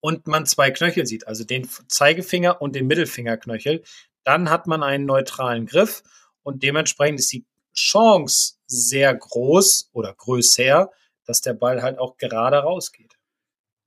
Und 0.00 0.26
man 0.26 0.46
zwei 0.46 0.70
Knöchel 0.70 1.06
sieht, 1.06 1.26
also 1.26 1.44
den 1.44 1.68
Zeigefinger 1.88 2.60
und 2.62 2.74
den 2.74 2.86
Mittelfingerknöchel, 2.86 3.82
dann 4.22 4.50
hat 4.50 4.66
man 4.66 4.82
einen 4.82 5.04
neutralen 5.04 5.66
Griff 5.66 6.02
und 6.42 6.62
dementsprechend 6.62 7.20
ist 7.20 7.32
die 7.32 7.46
Chance 7.74 8.54
sehr 8.66 9.14
groß 9.14 9.90
oder 9.92 10.14
größer, 10.14 10.90
dass 11.26 11.40
der 11.40 11.54
Ball 11.54 11.82
halt 11.82 11.98
auch 11.98 12.16
gerade 12.16 12.58
rausgeht. 12.58 13.18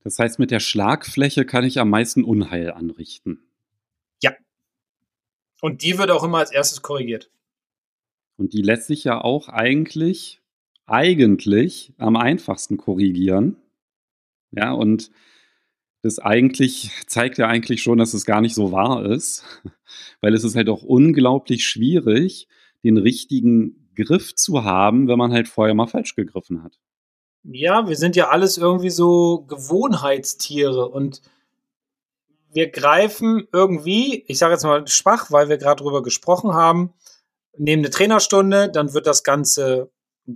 Das 0.04 0.19
heißt, 0.19 0.39
mit 0.39 0.52
der 0.52 0.60
Schlagfläche 0.60 1.45
kann 1.45 1.65
ich 1.65 1.80
am 1.80 1.89
meisten 1.89 2.23
Unheil 2.23 2.71
anrichten. 2.71 3.50
Ja. 4.21 4.32
Und 5.62 5.84
die 5.84 5.97
wird 5.97 6.12
auch 6.12 6.23
immer 6.23 6.38
als 6.38 6.52
erstes 6.52 6.82
korrigiert. 6.82 7.30
Und 8.38 8.54
die 8.54 8.62
lässt 8.62 8.88
sich 8.88 9.04
ja 9.04 9.19
auch 9.19 9.50
eigentlich, 9.50 10.41
eigentlich 10.86 11.93
am 11.97 12.15
einfachsten 12.15 12.78
korrigieren. 12.78 13.58
Ja, 14.52 14.71
und 14.71 15.12
Das 16.04 16.19
eigentlich 16.19 16.91
zeigt 17.08 17.38
ja 17.38 17.47
eigentlich 17.47 17.82
schon, 17.82 17.97
dass 17.97 18.13
es 18.13 18.26
gar 18.26 18.39
nicht 18.39 18.56
so 18.56 18.71
wahr 18.71 19.06
ist, 19.06 19.43
weil 20.21 20.34
es 20.34 20.43
ist 20.43 20.56
halt 20.56 20.69
auch 20.69 20.84
unglaublich 20.84 21.65
schwierig, 21.65 22.47
den 22.84 22.97
richtigen 22.97 23.89
Griff 23.95 24.36
zu 24.36 24.63
haben, 24.63 25.08
wenn 25.08 25.17
man 25.17 25.34
halt 25.34 25.47
vorher 25.47 25.73
mal 25.73 25.88
falsch 25.88 26.15
gegriffen 26.15 26.63
hat. 26.63 26.80
Ja, 27.49 27.88
wir 27.88 27.95
sind 27.95 28.17
ja 28.17 28.27
alles 28.27 28.57
irgendwie 28.57 28.89
so 28.89 29.45
Gewohnheitstiere 29.47 30.89
und 30.89 31.21
wir 32.51 32.69
greifen 32.69 33.47
irgendwie, 33.53 34.25
ich 34.27 34.38
sage 34.38 34.53
jetzt 34.53 34.63
mal 34.63 34.86
schwach, 34.88 35.31
weil 35.31 35.47
wir 35.47 35.57
gerade 35.57 35.81
drüber 35.81 36.03
gesprochen 36.03 36.53
haben, 36.53 36.93
nehmen 37.57 37.83
eine 37.83 37.89
Trainerstunde, 37.89 38.69
dann 38.69 38.93
wird 38.93 39.07
das 39.07 39.23
Ganze 39.23 39.89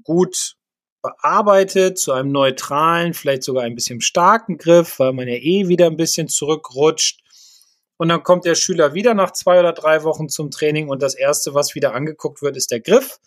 gut 0.04 0.56
bearbeitet 1.02 2.00
zu 2.00 2.14
einem 2.14 2.32
neutralen, 2.32 3.14
vielleicht 3.14 3.44
sogar 3.44 3.64
ein 3.64 3.76
bisschen 3.76 4.00
starken 4.00 4.58
Griff, 4.58 5.00
weil 5.00 5.14
man 5.14 5.28
ja 5.28 5.36
eh 5.36 5.68
wieder 5.68 5.88
ein 5.88 5.98
bisschen 5.98 6.30
zurückrutscht. 6.30 7.22
Und 7.98 8.10
dann 8.10 8.24
kommt 8.24 8.46
der 8.46 8.56
Schüler 8.56 8.94
wieder 8.94 9.14
nach 9.16 9.32
zwei 9.32 9.60
oder 9.60 9.74
drei 9.74 10.04
Wochen 10.04 10.30
zum 10.30 10.50
Training 10.50 10.88
und 10.88 11.02
das 11.02 11.14
erste, 11.16 11.54
was 11.54 11.76
wieder 11.76 11.94
angeguckt 11.94 12.42
wird, 12.42 12.56
ist 12.56 12.72
der 12.72 12.80
Griff. 12.80 13.20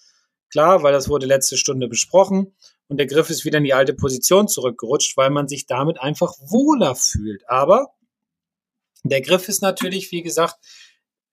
Klar, 0.50 0.82
weil 0.82 0.92
das 0.92 1.08
wurde 1.08 1.26
letzte 1.26 1.56
Stunde 1.56 1.88
besprochen 1.88 2.54
und 2.88 2.98
der 2.98 3.06
Griff 3.06 3.30
ist 3.30 3.44
wieder 3.44 3.58
in 3.58 3.64
die 3.64 3.74
alte 3.74 3.94
Position 3.94 4.48
zurückgerutscht, 4.48 5.16
weil 5.16 5.30
man 5.30 5.48
sich 5.48 5.66
damit 5.66 6.00
einfach 6.00 6.32
wohler 6.40 6.94
fühlt. 6.94 7.48
Aber 7.48 7.94
der 9.02 9.20
Griff 9.20 9.48
ist 9.48 9.62
natürlich, 9.62 10.12
wie 10.12 10.22
gesagt, 10.22 10.56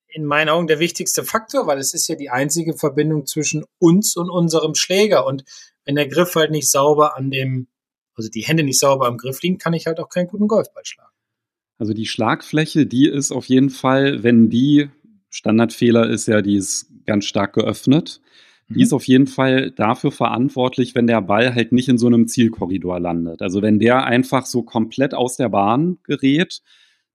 in 0.08 0.24
meinen 0.24 0.50
Augen 0.50 0.66
der 0.66 0.78
wichtigste 0.78 1.24
Faktor, 1.24 1.66
weil 1.66 1.78
es 1.78 1.94
ist 1.94 2.08
ja 2.08 2.16
die 2.16 2.30
einzige 2.30 2.76
Verbindung 2.76 3.26
zwischen 3.26 3.64
uns 3.78 4.16
und 4.16 4.28
unserem 4.28 4.74
Schläger. 4.74 5.26
Und 5.26 5.44
wenn 5.84 5.94
der 5.94 6.08
Griff 6.08 6.34
halt 6.34 6.50
nicht 6.50 6.70
sauber 6.70 7.16
an 7.16 7.30
dem, 7.30 7.68
also 8.14 8.28
die 8.28 8.42
Hände 8.42 8.62
nicht 8.62 8.78
sauber 8.78 9.06
am 9.06 9.16
Griff 9.16 9.40
liegen, 9.42 9.58
kann 9.58 9.72
ich 9.72 9.86
halt 9.86 10.00
auch 10.00 10.08
keinen 10.08 10.28
guten 10.28 10.48
Golfball 10.48 10.84
schlagen. 10.84 11.12
Also 11.78 11.94
die 11.94 12.06
Schlagfläche, 12.06 12.86
die 12.86 13.08
ist 13.08 13.32
auf 13.32 13.46
jeden 13.46 13.70
Fall, 13.70 14.22
wenn 14.22 14.50
die 14.50 14.90
Standardfehler 15.30 16.08
ist 16.10 16.28
ja, 16.28 16.42
die 16.42 16.56
ist 16.56 16.86
ganz 17.06 17.24
stark 17.24 17.54
geöffnet. 17.54 18.20
Die 18.68 18.74
mhm. 18.74 18.80
ist 18.80 18.92
auf 18.92 19.06
jeden 19.06 19.26
Fall 19.26 19.70
dafür 19.70 20.12
verantwortlich, 20.12 20.94
wenn 20.94 21.06
der 21.06 21.20
Ball 21.20 21.54
halt 21.54 21.72
nicht 21.72 21.88
in 21.88 21.98
so 21.98 22.06
einem 22.06 22.28
Zielkorridor 22.28 23.00
landet. 23.00 23.42
Also 23.42 23.62
wenn 23.62 23.78
der 23.78 24.04
einfach 24.04 24.46
so 24.46 24.62
komplett 24.62 25.14
aus 25.14 25.36
der 25.36 25.48
Bahn 25.48 25.98
gerät, 26.04 26.62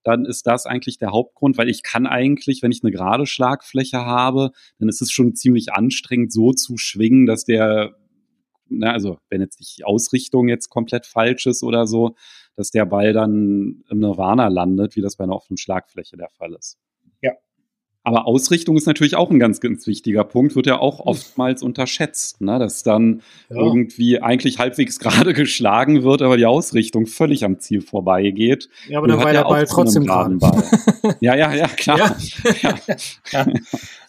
dann 0.04 0.24
ist 0.24 0.46
das 0.46 0.66
eigentlich 0.66 0.98
der 0.98 1.10
Hauptgrund, 1.10 1.58
weil 1.58 1.68
ich 1.68 1.82
kann 1.82 2.06
eigentlich, 2.06 2.62
wenn 2.62 2.72
ich 2.72 2.82
eine 2.82 2.92
gerade 2.92 3.26
Schlagfläche 3.26 3.98
habe, 3.98 4.52
dann 4.78 4.88
ist 4.88 5.02
es 5.02 5.10
schon 5.10 5.34
ziemlich 5.34 5.72
anstrengend, 5.72 6.32
so 6.32 6.52
zu 6.52 6.78
schwingen, 6.78 7.26
dass 7.26 7.44
der, 7.44 7.94
na, 8.68 8.92
also 8.92 9.18
wenn 9.28 9.40
jetzt 9.40 9.76
die 9.76 9.84
Ausrichtung 9.84 10.48
jetzt 10.48 10.68
komplett 10.68 11.04
falsch 11.04 11.46
ist 11.46 11.62
oder 11.62 11.86
so, 11.86 12.14
dass 12.56 12.70
der 12.70 12.86
Ball 12.86 13.12
dann 13.12 13.84
im 13.90 13.98
Nirvana 13.98 14.48
landet, 14.48 14.96
wie 14.96 15.02
das 15.02 15.16
bei 15.16 15.24
einer 15.24 15.34
offenen 15.34 15.58
Schlagfläche 15.58 16.16
der 16.16 16.30
Fall 16.30 16.54
ist. 16.54 16.78
Aber 18.04 18.26
Ausrichtung 18.26 18.76
ist 18.76 18.86
natürlich 18.86 19.16
auch 19.16 19.30
ein 19.30 19.38
ganz, 19.38 19.60
ganz 19.60 19.86
wichtiger 19.86 20.24
Punkt, 20.24 20.56
wird 20.56 20.66
ja 20.66 20.78
auch 20.78 21.00
oftmals 21.00 21.62
unterschätzt, 21.62 22.40
ne? 22.40 22.58
dass 22.58 22.82
dann 22.82 23.22
ja. 23.50 23.56
irgendwie 23.56 24.22
eigentlich 24.22 24.58
halbwegs 24.58 24.98
gerade 25.00 25.34
geschlagen 25.34 26.04
wird, 26.04 26.22
aber 26.22 26.36
die 26.36 26.46
Ausrichtung 26.46 27.06
völlig 27.06 27.44
am 27.44 27.58
Ziel 27.58 27.82
vorbeigeht. 27.82 28.70
Ja, 28.88 28.98
aber 28.98 29.08
dann 29.08 29.18
war 29.18 29.32
der 29.32 29.44
Ball 29.44 29.66
trotzdem 29.66 30.06
gerade. 30.06 30.38
ja, 31.20 31.34
ja, 31.34 31.52
ja, 31.52 31.68
klar. 31.68 32.16
Ja. 32.62 32.78
ja. 33.32 33.46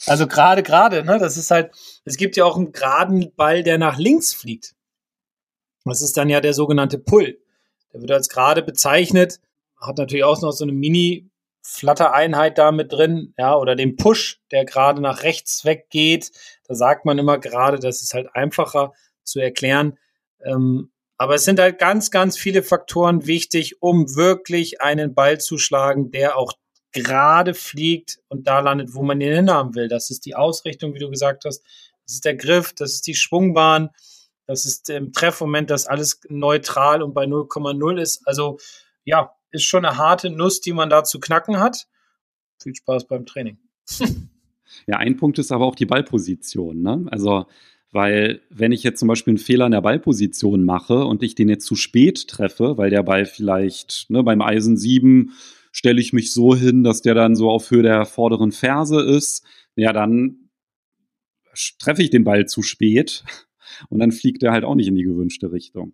Also 0.06 0.28
gerade, 0.28 0.64
gerade, 0.64 1.04
ne? 1.04 1.18
das 1.20 1.36
ist 1.36 1.52
halt, 1.52 1.72
es 2.06 2.16
gibt 2.16 2.38
ja 2.38 2.46
auch 2.46 2.56
einen 2.56 2.72
geraden 2.72 3.32
Ball, 3.36 3.64
der 3.64 3.78
nach 3.78 3.98
links 3.98 4.34
fliegt. 4.34 4.76
Das 5.84 6.02
ist 6.02 6.16
dann 6.16 6.30
ja 6.30 6.40
der 6.40 6.54
sogenannte 6.54 7.00
Pull. 7.00 7.40
Der 7.92 8.02
wird 8.02 8.12
als 8.12 8.30
gerade 8.30 8.62
bezeichnet, 8.62 9.40
hat 9.82 9.98
natürlich 9.98 10.24
auch 10.24 10.42
noch 10.42 10.52
so 10.52 10.64
eine 10.64 10.74
Mini- 10.74 11.29
Flutter-Einheit 11.72 12.58
da 12.58 12.72
mit 12.72 12.92
drin, 12.92 13.34
ja, 13.38 13.56
oder 13.56 13.76
den 13.76 13.96
Push, 13.96 14.42
der 14.52 14.66
gerade 14.66 15.02
nach 15.02 15.22
rechts 15.24 15.66
weggeht. 15.66 16.32
Da 16.68 16.74
sagt 16.74 17.06
man 17.06 17.20
immer 17.20 17.38
gerade, 17.38 17.80
das 17.80 18.02
ist 18.02 18.14
halt 18.14 18.28
einfacher 18.34 18.94
zu 19.24 19.40
erklären. 19.40 19.98
Ähm, 20.44 20.92
aber 21.18 21.36
es 21.36 21.44
sind 21.44 21.60
halt 21.60 21.78
ganz, 21.78 22.12
ganz 22.12 22.38
viele 22.38 22.64
Faktoren 22.64 23.28
wichtig, 23.28 23.82
um 23.82 24.16
wirklich 24.16 24.82
einen 24.82 25.14
Ball 25.14 25.40
zu 25.40 25.58
schlagen, 25.58 26.12
der 26.12 26.38
auch 26.38 26.54
gerade 26.92 27.54
fliegt 27.54 28.20
und 28.30 28.48
da 28.48 28.62
landet, 28.62 28.96
wo 28.96 29.04
man 29.04 29.22
ihn 29.22 29.34
hinhaben 29.34 29.76
will. 29.76 29.88
Das 29.88 30.10
ist 30.10 30.26
die 30.26 30.36
Ausrichtung, 30.36 30.96
wie 30.96 31.00
du 31.00 31.10
gesagt 31.10 31.46
hast. 31.46 31.62
Das 32.06 32.16
ist 32.16 32.26
der 32.26 32.36
Griff, 32.36 32.74
das 32.74 32.94
ist 32.94 33.06
die 33.06 33.16
Schwungbahn, 33.16 33.92
das 34.48 34.66
ist 34.66 34.90
im 34.90 35.14
Treffmoment, 35.14 35.70
dass 35.70 35.86
alles 35.86 36.20
neutral 36.30 37.04
und 37.04 37.14
bei 37.14 37.26
0,0 37.26 38.02
ist. 38.02 38.26
Also 38.26 38.58
ja, 39.04 39.36
ist 39.52 39.64
schon 39.64 39.86
eine 39.86 39.98
harte 39.98 40.30
Nuss, 40.30 40.62
die 40.62 40.74
man 40.74 40.90
da 40.90 41.04
zu 41.04 41.20
knacken 41.20 41.60
hat. 41.60 41.88
Viel 42.62 42.76
Spaß 42.76 43.08
beim 43.08 43.26
Training. 43.26 43.58
ja, 44.88 44.98
ein 44.98 45.18
Punkt 45.18 45.40
ist 45.40 45.52
aber 45.52 45.66
auch 45.66 45.76
die 45.76 45.86
Ballposition. 45.86 46.82
Ne? 46.82 47.06
Also, 47.12 47.46
weil 47.92 48.42
wenn 48.50 48.72
ich 48.72 48.84
jetzt 48.84 49.00
zum 49.00 49.08
Beispiel 49.08 49.32
einen 49.32 49.38
Fehler 49.38 49.66
in 49.66 49.72
der 49.72 49.82
Ballposition 49.82 50.64
mache 50.64 51.06
und 51.06 51.24
ich 51.24 51.36
den 51.36 51.50
jetzt 51.50 51.66
zu 51.66 51.76
spät 51.76 52.28
treffe, 52.28 52.78
weil 52.78 52.90
der 52.90 53.04
Ball 53.04 53.26
vielleicht 53.26 54.10
ne, 54.10 54.24
beim 54.24 54.42
Eisen 54.42 54.78
7 54.78 55.34
stelle 55.72 56.02
ich 56.02 56.14
mich 56.14 56.34
so 56.34 56.56
hin, 56.56 56.84
dass 56.84 57.02
der 57.02 57.16
dann 57.16 57.36
so 57.36 57.50
auf 57.50 57.72
Höhe 57.72 57.84
der 57.84 58.06
vorderen 58.06 58.52
Ferse 58.52 59.02
ist, 59.02 59.46
ja, 59.76 59.94
dann 59.94 60.50
treffe 61.80 62.04
ich 62.04 62.10
den 62.10 62.24
Ball 62.24 62.46
zu 62.46 62.62
spät 62.62 63.24
und 63.90 64.00
dann 64.00 64.12
fliegt 64.12 64.44
er 64.44 64.52
halt 64.52 64.66
auch 64.66 64.76
nicht 64.76 64.88
in 64.88 64.96
die 64.96 65.04
gewünschte 65.04 65.52
Richtung. 65.52 65.94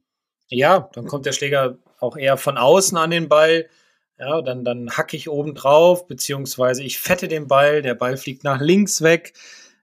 Ja, 0.50 0.90
dann 0.94 1.06
kommt 1.06 1.26
der 1.26 1.32
Schläger 1.32 1.80
auch 2.00 2.18
eher 2.18 2.38
von 2.38 2.58
außen 2.58 2.98
an 2.98 3.12
den 3.12 3.30
Ball. 3.30 3.70
Ja, 4.18 4.42
dann, 4.42 4.64
dann 4.64 4.92
hacke 4.92 5.18
ich 5.18 5.30
oben 5.30 5.56
drauf, 5.56 6.08
beziehungsweise 6.08 6.84
ich 6.84 7.00
fette 7.00 7.28
den 7.28 7.48
Ball, 7.48 7.82
der 7.82 7.96
Ball 7.96 8.16
fliegt 8.18 8.44
nach 8.44 8.62
links 8.62 9.02
weg. 9.02 9.34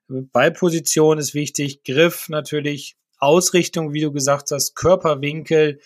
Ballposition 0.09 1.19
ist 1.19 1.35
wichtig, 1.35 1.85
Griff 1.85 2.29
natürlich, 2.29 2.97
Ausrichtung, 3.19 3.93
wie 3.93 4.01
du 4.01 4.13
gesagt 4.13 4.51
hast, 4.51 4.75
Körperwinkel. 4.75 5.81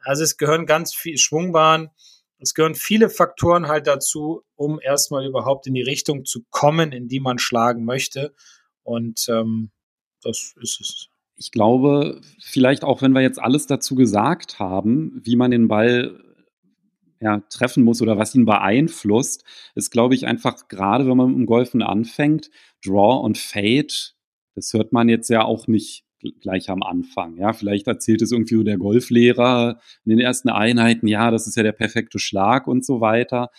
Also 0.00 0.22
es 0.22 0.36
gehören 0.36 0.66
ganz 0.66 0.94
viel 0.94 1.18
Schwungbahn. 1.18 1.90
Es 2.38 2.54
gehören 2.54 2.74
viele 2.74 3.08
Faktoren 3.08 3.66
halt 3.66 3.86
dazu, 3.86 4.42
um 4.56 4.78
erstmal 4.80 5.26
überhaupt 5.26 5.66
in 5.66 5.74
die 5.74 5.82
Richtung 5.82 6.24
zu 6.24 6.44
kommen, 6.50 6.92
in 6.92 7.08
die 7.08 7.20
man 7.20 7.38
schlagen 7.38 7.84
möchte. 7.84 8.34
Und 8.82 9.26
ähm, 9.28 9.70
das 10.22 10.54
ist 10.60 10.80
es 10.80 11.08
ich 11.36 11.50
glaube, 11.50 12.20
vielleicht 12.40 12.84
auch 12.84 13.02
wenn 13.02 13.12
wir 13.12 13.20
jetzt 13.20 13.40
alles 13.40 13.66
dazu 13.66 13.94
gesagt 13.94 14.58
haben, 14.58 15.20
wie 15.22 15.36
man 15.36 15.50
den 15.50 15.68
Ball 15.68 16.22
ja, 17.20 17.40
treffen 17.50 17.82
muss 17.82 18.02
oder 18.02 18.18
was 18.18 18.34
ihn 18.34 18.44
beeinflusst, 18.44 19.44
ist, 19.74 19.90
glaube 19.90 20.14
ich, 20.14 20.26
einfach 20.26 20.68
gerade, 20.68 21.06
wenn 21.06 21.16
man 21.16 21.34
im 21.34 21.46
Golfen 21.46 21.82
anfängt, 21.82 22.50
Draw 22.84 23.22
und 23.24 23.38
Fade, 23.38 23.92
das 24.54 24.72
hört 24.72 24.92
man 24.92 25.08
jetzt 25.08 25.28
ja 25.28 25.44
auch 25.44 25.66
nicht 25.66 26.04
gleich 26.40 26.70
am 26.70 26.82
Anfang. 26.82 27.36
Ja, 27.36 27.52
vielleicht 27.52 27.86
erzählt 27.86 28.22
es 28.22 28.32
irgendwie 28.32 28.56
so 28.56 28.62
der 28.62 28.78
Golflehrer 28.78 29.80
in 30.04 30.10
den 30.10 30.20
ersten 30.20 30.48
Einheiten, 30.48 31.06
ja, 31.06 31.30
das 31.30 31.46
ist 31.46 31.56
ja 31.56 31.62
der 31.62 31.72
perfekte 31.72 32.18
Schlag 32.18 32.66
und 32.66 32.84
so 32.84 33.00
weiter. 33.00 33.50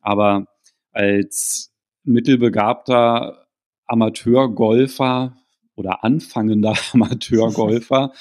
Aber 0.00 0.46
als 0.92 1.72
mittelbegabter 2.04 3.46
Amateurgolfer 3.86 5.36
oder 5.76 6.04
anfangender 6.04 6.74
Amateurgolfer 6.92 8.12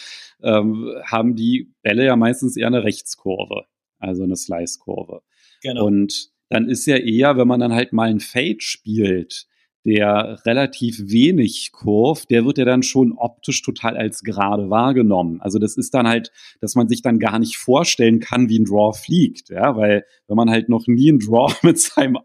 ähm, 0.42 0.90
haben 1.06 1.36
die 1.36 1.74
Bälle 1.82 2.06
ja 2.06 2.16
meistens 2.16 2.58
eher 2.58 2.68
eine 2.68 2.84
Rechtskurve, 2.84 3.66
also 4.00 4.24
eine 4.24 4.36
Slice-Kurve. 4.36 5.22
Genau. 5.62 5.86
Und 5.86 6.32
dann 6.50 6.70
ist 6.70 6.86
ja 6.86 6.98
eher, 6.98 7.38
wenn 7.38 7.48
man 7.48 7.60
dann 7.60 7.74
halt 7.74 7.94
mal 7.94 8.10
ein 8.10 8.20
Fade 8.20 8.60
spielt, 8.60 9.48
der 9.86 10.40
relativ 10.46 11.12
wenig 11.12 11.72
kurvt, 11.74 12.32
der 12.32 12.46
wird 12.46 12.58
ja 12.58 12.64
dann 12.64 12.84
schon 12.84 13.12
optisch 13.12 13.62
total 13.62 13.98
als 13.98 14.24
gerade 14.24 14.70
wahrgenommen. 14.70 15.42
Also 15.42 15.60
das 15.60 15.76
ist 15.76 15.94
dann 15.94 16.08
halt, 16.08 16.32
dass 16.62 16.76
man 16.76 16.88
sich 16.88 17.02
dann 17.02 17.20
gar 17.20 17.38
nicht 17.38 17.58
vorstellen 17.58 18.20
kann, 18.20 18.48
wie 18.48 18.60
ein 18.60 18.66
Draw 18.66 18.94
fliegt, 18.98 19.50
ja, 19.50 19.76
weil 19.76 20.06
wenn 20.28 20.38
man 20.38 20.50
halt 20.50 20.70
noch 20.70 20.88
nie 20.88 21.12
ein 21.12 21.20
Draw 21.20 21.54
mit 21.64 21.80
seinem 21.80 22.18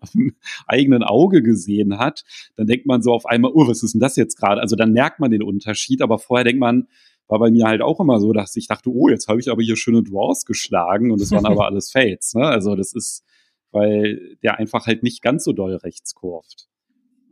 eigenen 0.67 1.03
Auge 1.03 1.43
gesehen 1.43 1.99
hat, 1.99 2.25
dann 2.57 2.69
denkt 2.69 2.87
man 2.87 3.03
so 3.03 3.13
auf 3.13 3.27
einmal, 3.27 3.51
oh, 3.53 3.67
was 3.67 3.83
ist 3.83 3.95
denn 3.95 4.01
das 4.01 4.15
jetzt 4.17 4.37
gerade? 4.37 4.61
Also 4.61 4.77
dann 4.77 4.93
merkt 4.93 5.19
man 5.19 5.33
den 5.33 5.43
Unterschied, 5.43 6.01
aber 6.01 6.19
vorher 6.19 6.45
denkt 6.45 6.61
man, 6.61 6.87
war 7.27 7.41
bei 7.41 7.51
mir 7.51 7.67
halt 7.67 7.83
auch 7.83 8.01
immer 8.01 8.21
so, 8.21 8.33
dass 8.33 8.57
ich 8.57 8.69
dachte, 8.69 8.91
oh, 8.91 9.09
jetzt 9.09 9.29
habe 9.29 9.41
ich 9.41 9.51
aber 9.51 9.63
hier 9.63 9.77
schöne 9.77 10.03
Draws 10.03 10.47
geschlagen 10.47 11.11
und 11.11 11.21
das 11.21 11.33
waren 11.33 11.45
aber 11.45 11.67
alles 11.67 11.91
Fades, 11.91 12.35
ne? 12.35 12.47
Also 12.47 12.77
das 12.77 12.95
ist, 12.95 13.25
weil 13.73 14.37
der 14.43 14.59
einfach 14.59 14.87
halt 14.87 15.03
nicht 15.03 15.23
ganz 15.23 15.45
so 15.45 15.53
doll 15.53 15.75
rechts 15.75 16.15
kurvt 16.15 16.69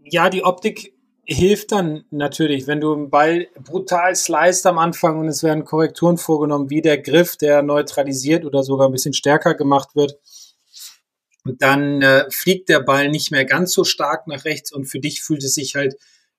ja, 0.08 0.30
die 0.30 0.44
Optik 0.44 0.94
hilft 1.24 1.72
dann 1.72 2.04
natürlich, 2.10 2.66
wenn 2.68 2.80
du 2.80 2.92
einen 2.92 3.10
Ball 3.10 3.48
brutal 3.60 4.14
sliced 4.14 4.64
am 4.66 4.78
Anfang 4.78 5.18
und 5.18 5.28
es 5.28 5.42
werden 5.42 5.64
Korrekturen 5.64 6.18
vorgenommen, 6.18 6.70
wie 6.70 6.82
der 6.82 6.98
Griff, 6.98 7.36
der 7.36 7.62
neutralisiert 7.62 8.44
oder 8.44 8.62
sogar 8.62 8.88
ein 8.88 8.92
bisschen 8.92 9.12
stärker 9.12 9.54
gemacht 9.54 9.96
wird. 9.96 10.18
Dann 11.44 12.02
äh, 12.02 12.30
fliegt 12.30 12.68
der 12.68 12.80
Ball 12.80 13.08
nicht 13.08 13.32
mehr 13.32 13.44
ganz 13.44 13.72
so 13.72 13.82
stark 13.82 14.28
nach 14.28 14.44
rechts 14.44 14.72
und 14.72 14.86
für 14.86 15.00
dich 15.00 15.22
fühlt 15.22 15.42
es 15.42 15.54
sich 15.54 15.74
halt 15.74 15.96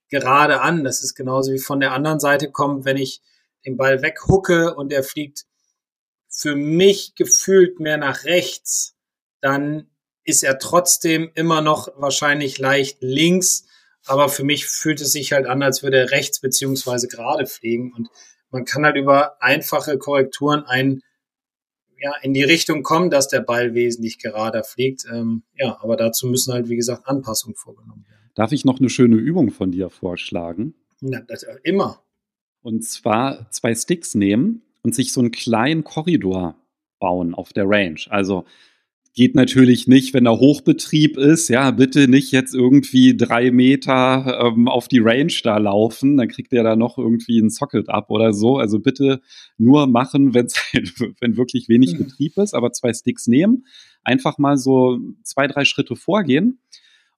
gerade 0.10 0.62
an. 0.62 0.86
Das 0.86 1.04
ist 1.04 1.16
genauso 1.16 1.52
wie 1.52 1.60
von 1.60 1.82
der 1.82 1.92
anderen 1.92 2.20
Seite 2.20 2.50
kommt, 2.50 2.86
wenn 2.86 2.98
ich 2.98 3.22
den 3.66 3.76
Ball 3.76 4.02
weghucke 4.02 4.74
und 4.76 4.94
er 4.94 5.04
fliegt 5.04 5.46
für 6.30 6.56
mich 6.56 7.16
gefühlt 7.16 7.80
mehr 7.80 7.98
nach 7.98 8.24
rechts 8.24 8.96
dann 9.42 9.90
ist 10.28 10.44
er 10.44 10.60
trotzdem 10.60 11.32
immer 11.36 11.62
noch 11.62 11.88
wahrscheinlich 11.96 12.60
leicht 12.60 12.98
links. 13.00 13.66
Aber 14.06 14.30
für 14.30 14.44
mich 14.44 14.66
fühlt 14.68 15.02
es 15.02 15.14
sich 15.14 15.32
halt 15.32 15.48
an, 15.48 15.64
als 15.64 15.84
würde 15.84 15.98
er 15.98 16.12
rechts 16.12 16.40
beziehungsweise 16.40 17.08
gerade 17.08 17.46
fliegen. 17.46 17.94
Und 17.94 18.10
man 18.52 18.66
kann 18.66 18.86
halt 18.86 18.98
über 18.98 19.42
einfache 19.42 19.98
Korrekturen 19.98 20.64
ein, 20.64 21.02
ja, 22.00 22.14
in 22.22 22.34
die 22.34 22.44
Richtung 22.44 22.84
kommen, 22.84 23.10
dass 23.10 23.30
der 23.30 23.40
Ball 23.40 23.74
wesentlich 23.74 24.20
gerader 24.20 24.64
fliegt. 24.64 25.06
Ähm, 25.12 25.44
ja, 25.56 25.78
aber 25.82 25.96
dazu 25.96 26.28
müssen 26.28 26.54
halt, 26.54 26.68
wie 26.68 26.76
gesagt, 26.76 27.08
Anpassungen 27.08 27.56
vorgenommen 27.56 28.06
werden. 28.08 28.30
Darf 28.36 28.52
ich 28.52 28.66
noch 28.66 28.80
eine 28.80 28.90
schöne 28.90 29.16
Übung 29.16 29.50
von 29.50 29.72
dir 29.72 29.90
vorschlagen? 29.90 30.76
Ja, 31.02 31.22
das, 31.22 31.44
äh, 31.44 31.56
immer. 31.64 32.04
Und 32.62 32.84
zwar 32.84 33.50
zwei 33.52 33.74
Sticks 33.76 34.14
nehmen 34.14 34.62
und 34.84 34.94
sich 34.94 35.14
so 35.14 35.22
einen 35.22 35.32
kleinen 35.32 35.86
Korridor 35.86 36.56
bauen 37.00 37.34
auf 37.34 37.54
der 37.54 37.66
Range. 37.68 38.00
Also 38.10 38.46
geht 39.18 39.34
natürlich 39.34 39.88
nicht, 39.88 40.14
wenn 40.14 40.26
da 40.26 40.32
Hochbetrieb 40.32 41.18
ist. 41.18 41.50
Ja, 41.50 41.72
bitte 41.72 42.08
nicht 42.08 42.32
jetzt 42.32 42.54
irgendwie 42.54 43.18
drei 43.18 43.50
Meter 43.50 44.40
ähm, 44.46 44.68
auf 44.68 44.88
die 44.88 45.00
Range 45.00 45.34
da 45.44 45.58
laufen. 45.58 46.18
Dann 46.18 46.28
kriegt 46.28 46.54
ihr 46.54 46.62
da 46.62 46.76
noch 46.76 47.00
irgendwie 47.00 47.40
ein 47.40 47.50
Socket 47.50 47.90
ab 47.90 48.12
oder 48.12 48.32
so. 48.32 48.60
Also 48.60 48.78
bitte 48.78 49.20
nur 49.58 49.88
machen, 49.88 50.34
wenn's 50.36 50.56
halt, 50.72 50.94
wenn 51.20 51.36
wirklich 51.36 51.68
wenig 51.68 51.94
mhm. 51.94 52.06
Betrieb 52.06 52.38
ist, 52.38 52.54
aber 52.54 52.72
zwei 52.74 52.94
Sticks 52.94 53.26
nehmen. 53.26 53.66
Einfach 54.04 54.38
mal 54.38 54.56
so 54.56 55.00
zwei, 55.24 55.48
drei 55.48 55.66
Schritte 55.66 55.96
vorgehen 55.96 56.60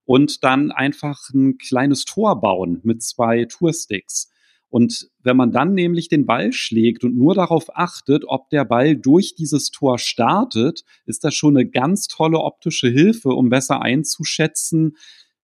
und 0.05 0.45
dann 0.45 0.71
einfach 0.71 1.29
ein 1.33 1.57
kleines 1.57 2.05
Tor 2.05 2.39
bauen 2.39 2.79
mit 2.83 3.03
zwei 3.03 3.43
Toursticks. 3.43 4.31
Und 4.69 5.09
wenn 5.23 5.35
man 5.35 5.51
dann 5.51 5.73
nämlich 5.73 6.09
den 6.09 6.25
Ball 6.25 6.53
schlägt 6.53 7.03
und 7.03 7.17
nur 7.17 7.33
darauf 7.33 7.75
achtet, 7.75 8.23
ob 8.27 8.49
der 8.49 8.65
Ball 8.65 8.95
durch 8.95 9.35
dieses 9.35 9.71
Tor 9.71 9.97
startet, 9.97 10.83
ist 11.05 11.23
das 11.23 11.33
schon 11.33 11.57
eine 11.57 11.67
ganz 11.67 12.07
tolle 12.07 12.39
optische 12.39 12.87
Hilfe, 12.87 13.29
um 13.29 13.49
besser 13.49 13.81
einzuschätzen, 13.81 14.95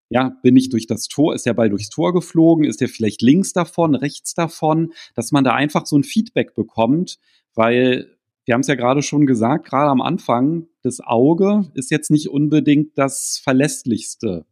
ja, 0.08 0.36
bin 0.42 0.56
ich 0.56 0.68
durch 0.68 0.86
das 0.86 1.08
Tor, 1.08 1.34
ist 1.34 1.46
der 1.46 1.54
Ball 1.54 1.68
durchs 1.68 1.88
Tor 1.88 2.12
geflogen, 2.12 2.64
ist 2.64 2.80
der 2.80 2.88
vielleicht 2.88 3.22
links 3.22 3.52
davon, 3.52 3.96
rechts 3.96 4.34
davon, 4.34 4.92
dass 5.14 5.32
man 5.32 5.42
da 5.42 5.52
einfach 5.52 5.86
so 5.86 5.98
ein 5.98 6.04
Feedback 6.04 6.54
bekommt, 6.54 7.18
weil 7.54 8.16
wir 8.44 8.54
haben 8.54 8.60
es 8.60 8.68
ja 8.68 8.76
gerade 8.76 9.02
schon 9.02 9.26
gesagt, 9.26 9.66
gerade 9.66 9.90
am 9.90 10.00
Anfang, 10.00 10.68
das 10.82 11.00
Auge 11.00 11.68
ist 11.74 11.90
jetzt 11.90 12.12
nicht 12.12 12.28
unbedingt 12.28 12.96
das 12.96 13.40
verlässlichste 13.42 14.46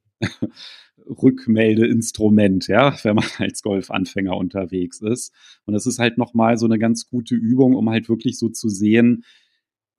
Rückmeldeinstrument, 1.08 2.68
ja, 2.68 2.96
wenn 3.02 3.16
man 3.16 3.24
als 3.38 3.62
Golfanfänger 3.62 4.36
unterwegs 4.36 5.00
ist. 5.00 5.32
Und 5.66 5.74
das 5.74 5.86
ist 5.86 5.98
halt 5.98 6.18
nochmal 6.18 6.56
so 6.58 6.66
eine 6.66 6.78
ganz 6.78 7.08
gute 7.08 7.34
Übung, 7.34 7.74
um 7.74 7.90
halt 7.90 8.08
wirklich 8.08 8.38
so 8.38 8.48
zu 8.48 8.68
sehen, 8.68 9.24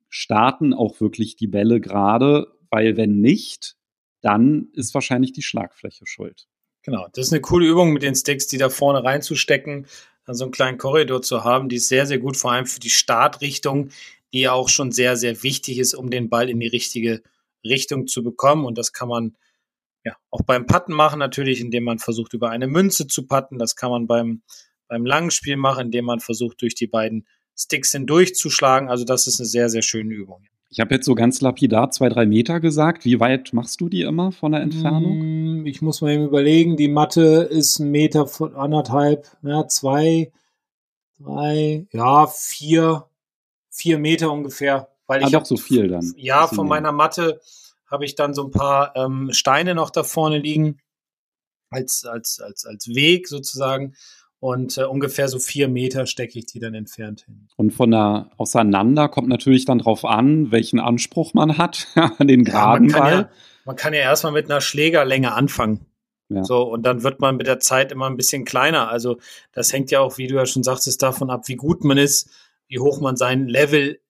starten 0.08 0.72
auch 0.72 1.00
wirklich 1.00 1.36
die 1.36 1.48
Bälle 1.48 1.80
gerade, 1.80 2.46
weil 2.70 2.96
wenn 2.96 3.20
nicht, 3.20 3.76
dann 4.20 4.68
ist 4.72 4.94
wahrscheinlich 4.94 5.32
die 5.32 5.42
Schlagfläche 5.42 6.06
schuld. 6.06 6.48
Genau, 6.82 7.06
das 7.12 7.26
ist 7.26 7.32
eine 7.32 7.42
coole 7.42 7.66
Übung 7.66 7.92
mit 7.92 8.02
den 8.02 8.14
Sticks, 8.14 8.46
die 8.46 8.58
da 8.58 8.68
vorne 8.68 9.02
reinzustecken, 9.02 9.86
dann 10.24 10.34
so 10.34 10.44
einen 10.44 10.52
kleinen 10.52 10.78
Korridor 10.78 11.22
zu 11.22 11.44
haben, 11.44 11.68
die 11.68 11.76
ist 11.76 11.88
sehr, 11.88 12.06
sehr 12.06 12.18
gut, 12.18 12.36
vor 12.36 12.52
allem 12.52 12.66
für 12.66 12.80
die 12.80 12.90
Startrichtung, 12.90 13.90
die 14.32 14.40
ja 14.40 14.52
auch 14.52 14.68
schon 14.68 14.92
sehr, 14.92 15.16
sehr 15.16 15.42
wichtig 15.42 15.78
ist, 15.78 15.94
um 15.94 16.10
den 16.10 16.28
Ball 16.28 16.48
in 16.48 16.60
die 16.60 16.66
richtige 16.66 17.22
Richtung 17.64 18.06
zu 18.06 18.22
bekommen. 18.22 18.64
Und 18.64 18.78
das 18.78 18.92
kann 18.92 19.08
man 19.08 19.36
ja, 20.06 20.16
auch 20.30 20.42
beim 20.42 20.66
Patten 20.66 20.92
machen 20.92 21.18
natürlich, 21.18 21.60
indem 21.60 21.82
man 21.82 21.98
versucht, 21.98 22.32
über 22.32 22.50
eine 22.50 22.68
Münze 22.68 23.08
zu 23.08 23.26
patten. 23.26 23.58
Das 23.58 23.74
kann 23.74 23.90
man 23.90 24.06
beim, 24.06 24.42
beim 24.86 25.04
langen 25.04 25.32
Spiel 25.32 25.56
machen, 25.56 25.86
indem 25.86 26.04
man 26.04 26.20
versucht, 26.20 26.62
durch 26.62 26.76
die 26.76 26.86
beiden 26.86 27.26
Sticks 27.56 27.90
hindurchzuschlagen. 27.90 28.88
Also 28.88 29.04
das 29.04 29.26
ist 29.26 29.40
eine 29.40 29.48
sehr, 29.48 29.68
sehr 29.68 29.82
schöne 29.82 30.14
Übung. 30.14 30.44
Ich 30.70 30.78
habe 30.78 30.94
jetzt 30.94 31.06
so 31.06 31.16
ganz 31.16 31.40
lapidar 31.40 31.90
zwei, 31.90 32.08
drei 32.08 32.24
Meter 32.24 32.60
gesagt. 32.60 33.04
Wie 33.04 33.18
weit 33.18 33.52
machst 33.52 33.80
du 33.80 33.88
die 33.88 34.02
immer 34.02 34.30
von 34.30 34.52
der 34.52 34.60
Entfernung? 34.60 35.62
Mm, 35.62 35.66
ich 35.66 35.82
muss 35.82 36.00
mal 36.00 36.12
eben 36.12 36.24
überlegen. 36.24 36.76
Die 36.76 36.88
Matte 36.88 37.48
ist 37.50 37.80
ein 37.80 37.90
Meter 37.90 38.28
von 38.28 38.54
anderthalb, 38.54 39.26
ja, 39.42 39.66
zwei, 39.66 40.30
drei, 41.18 41.88
ja, 41.92 42.28
vier, 42.28 43.06
vier 43.70 43.98
Meter 43.98 44.30
ungefähr. 44.30 44.88
Weil 45.08 45.24
ah, 45.24 45.26
ich 45.26 45.32
doch 45.32 45.44
so 45.44 45.56
viel 45.56 45.88
dann. 45.88 46.14
Ja, 46.16 46.46
von 46.46 46.68
meiner 46.68 46.92
Matte 46.92 47.40
habe 47.90 48.04
ich 48.04 48.14
dann 48.14 48.34
so 48.34 48.44
ein 48.44 48.50
paar 48.50 48.94
ähm, 48.96 49.30
Steine 49.32 49.74
noch 49.74 49.90
da 49.90 50.02
vorne 50.02 50.38
liegen, 50.38 50.78
als, 51.70 52.04
als, 52.04 52.40
als, 52.40 52.64
als 52.64 52.88
Weg 52.88 53.28
sozusagen. 53.28 53.94
Und 54.38 54.76
äh, 54.76 54.84
ungefähr 54.84 55.28
so 55.28 55.38
vier 55.38 55.68
Meter 55.68 56.06
stecke 56.06 56.38
ich 56.38 56.46
die 56.46 56.60
dann 56.60 56.74
entfernt 56.74 57.22
hin. 57.22 57.48
Und 57.56 57.72
von 57.72 57.90
der 57.90 58.30
Auseinander 58.36 59.08
kommt 59.08 59.28
natürlich 59.28 59.64
dann 59.64 59.78
drauf 59.78 60.04
an, 60.04 60.52
welchen 60.52 60.78
Anspruch 60.78 61.32
man 61.32 61.58
hat 61.58 61.88
an 61.94 62.28
den 62.28 62.44
geraden 62.44 62.90
ja, 62.90 62.98
Ball. 62.98 63.12
Ja, 63.12 63.30
man 63.64 63.76
kann 63.76 63.94
ja 63.94 64.00
erstmal 64.00 64.32
mit 64.32 64.50
einer 64.50 64.60
Schlägerlänge 64.60 65.32
anfangen. 65.32 65.86
Ja. 66.28 66.44
So, 66.44 66.62
und 66.62 66.82
dann 66.82 67.02
wird 67.02 67.20
man 67.20 67.36
mit 67.36 67.46
der 67.46 67.60
Zeit 67.60 67.92
immer 67.92 68.06
ein 68.06 68.16
bisschen 68.16 68.44
kleiner. 68.44 68.88
Also, 68.88 69.18
das 69.52 69.72
hängt 69.72 69.90
ja 69.90 70.00
auch, 70.00 70.18
wie 70.18 70.26
du 70.26 70.34
ja 70.34 70.44
schon 70.44 70.64
sagtest, 70.64 71.02
davon 71.02 71.30
ab, 71.30 71.48
wie 71.48 71.56
gut 71.56 71.84
man 71.84 71.98
ist, 71.98 72.30
wie 72.68 72.80
hoch 72.80 73.00
man 73.00 73.16
sein 73.16 73.46
Level 73.46 74.00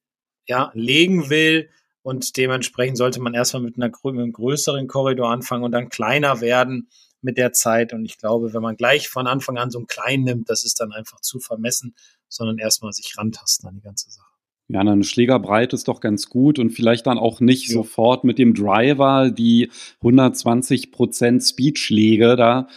ja, 0.47 0.71
legen 0.75 1.31
will. 1.31 1.69
Und 2.07 2.37
dementsprechend 2.37 2.99
sollte 2.99 3.21
man 3.21 3.35
erstmal 3.35 3.65
mit, 3.65 3.79
einer, 3.79 3.89
mit 3.89 4.15
einem 4.15 4.33
größeren 4.33 4.87
Korridor 4.87 5.29
anfangen 5.29 5.65
und 5.65 5.73
dann 5.73 5.89
kleiner 5.89 6.41
werden 6.41 6.89
mit 7.21 7.37
der 7.37 7.51
Zeit. 7.53 7.93
Und 7.93 8.05
ich 8.05 8.17
glaube, 8.17 8.55
wenn 8.55 8.63
man 8.63 8.77
gleich 8.77 9.09
von 9.09 9.27
Anfang 9.27 9.59
an 9.59 9.73
so 9.73 9.79
einen 9.79 9.89
kleinen 9.89 10.23
nimmt, 10.23 10.49
das 10.49 10.65
ist 10.65 10.79
dann 10.79 10.93
einfach 10.93 11.21
zu 11.21 11.41
vermessen, 11.41 11.97
sondern 12.29 12.59
erstmal 12.59 12.93
sich 12.93 13.19
rantasten 13.19 13.69
an 13.69 13.75
die 13.75 13.81
ganze 13.81 14.09
Sache. 14.09 14.31
Ja, 14.69 14.83
eine 14.83 15.03
Schlägerbreite 15.03 15.75
ist 15.75 15.89
doch 15.89 16.01
ganz 16.01 16.29
gut 16.29 16.61
und 16.61 16.71
vielleicht 16.71 17.09
dann 17.09 17.19
auch 17.19 17.41
nicht 17.41 17.67
ja. 17.71 17.75
sofort 17.75 18.23
mit 18.23 18.39
dem 18.39 18.55
Driver 18.55 19.33
die 19.33 19.73
120 19.97 20.93
Prozent 20.93 21.43
Speedschläge 21.43 22.37
da 22.37 22.69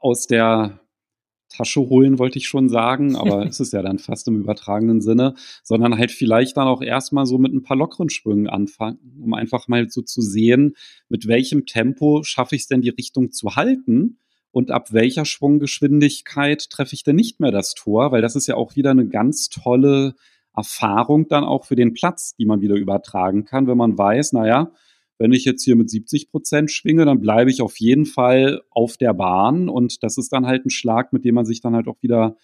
aus 0.00 0.26
der 0.26 0.80
Tasche 1.52 1.80
holen, 1.80 2.18
wollte 2.18 2.38
ich 2.38 2.48
schon 2.48 2.68
sagen, 2.68 3.16
aber 3.16 3.46
es 3.46 3.60
ist 3.60 3.72
ja 3.72 3.82
dann 3.82 3.98
fast 3.98 4.26
im 4.28 4.40
übertragenen 4.40 5.00
Sinne, 5.00 5.34
sondern 5.62 5.96
halt 5.96 6.10
vielleicht 6.10 6.56
dann 6.56 6.68
auch 6.68 6.82
erstmal 6.82 7.26
so 7.26 7.38
mit 7.38 7.52
ein 7.52 7.62
paar 7.62 7.76
lockeren 7.76 8.10
Schwüngen 8.10 8.48
anfangen, 8.48 8.98
um 9.22 9.34
einfach 9.34 9.68
mal 9.68 9.88
so 9.88 10.02
zu 10.02 10.20
sehen, 10.20 10.74
mit 11.08 11.26
welchem 11.26 11.66
Tempo 11.66 12.22
schaffe 12.24 12.56
ich 12.56 12.62
es 12.62 12.68
denn, 12.68 12.82
die 12.82 12.90
Richtung 12.90 13.30
zu 13.30 13.56
halten 13.56 14.18
und 14.50 14.70
ab 14.70 14.92
welcher 14.92 15.24
Schwunggeschwindigkeit 15.24 16.68
treffe 16.70 16.94
ich 16.94 17.04
denn 17.04 17.16
nicht 17.16 17.40
mehr 17.40 17.50
das 17.50 17.74
Tor, 17.74 18.12
weil 18.12 18.22
das 18.22 18.36
ist 18.36 18.46
ja 18.46 18.54
auch 18.54 18.76
wieder 18.76 18.90
eine 18.90 19.08
ganz 19.08 19.48
tolle 19.48 20.14
Erfahrung 20.54 21.28
dann 21.28 21.44
auch 21.44 21.64
für 21.64 21.76
den 21.76 21.94
Platz, 21.94 22.36
die 22.36 22.44
man 22.44 22.60
wieder 22.60 22.74
übertragen 22.74 23.44
kann, 23.44 23.66
wenn 23.66 23.78
man 23.78 23.96
weiß, 23.96 24.34
naja, 24.34 24.70
wenn 25.18 25.32
ich 25.32 25.44
jetzt 25.44 25.62
hier 25.62 25.76
mit 25.76 25.90
70 25.90 26.30
Prozent 26.30 26.70
schwinge, 26.70 27.04
dann 27.04 27.20
bleibe 27.20 27.50
ich 27.50 27.62
auf 27.62 27.78
jeden 27.78 28.06
Fall 28.06 28.62
auf 28.70 28.96
der 28.96 29.14
Bahn 29.14 29.68
und 29.68 30.02
das 30.02 30.18
ist 30.18 30.32
dann 30.32 30.46
halt 30.46 30.66
ein 30.66 30.70
Schlag, 30.70 31.12
mit 31.12 31.24
dem 31.24 31.34
man 31.34 31.44
sich 31.44 31.60
dann 31.60 31.74
halt 31.74 31.88
auch 31.88 32.02
wieder 32.02 32.36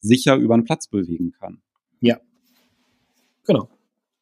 sicher 0.00 0.36
über 0.36 0.56
den 0.56 0.64
Platz 0.64 0.86
bewegen 0.88 1.32
kann. 1.32 1.62
Ja, 2.00 2.18
genau. 3.44 3.68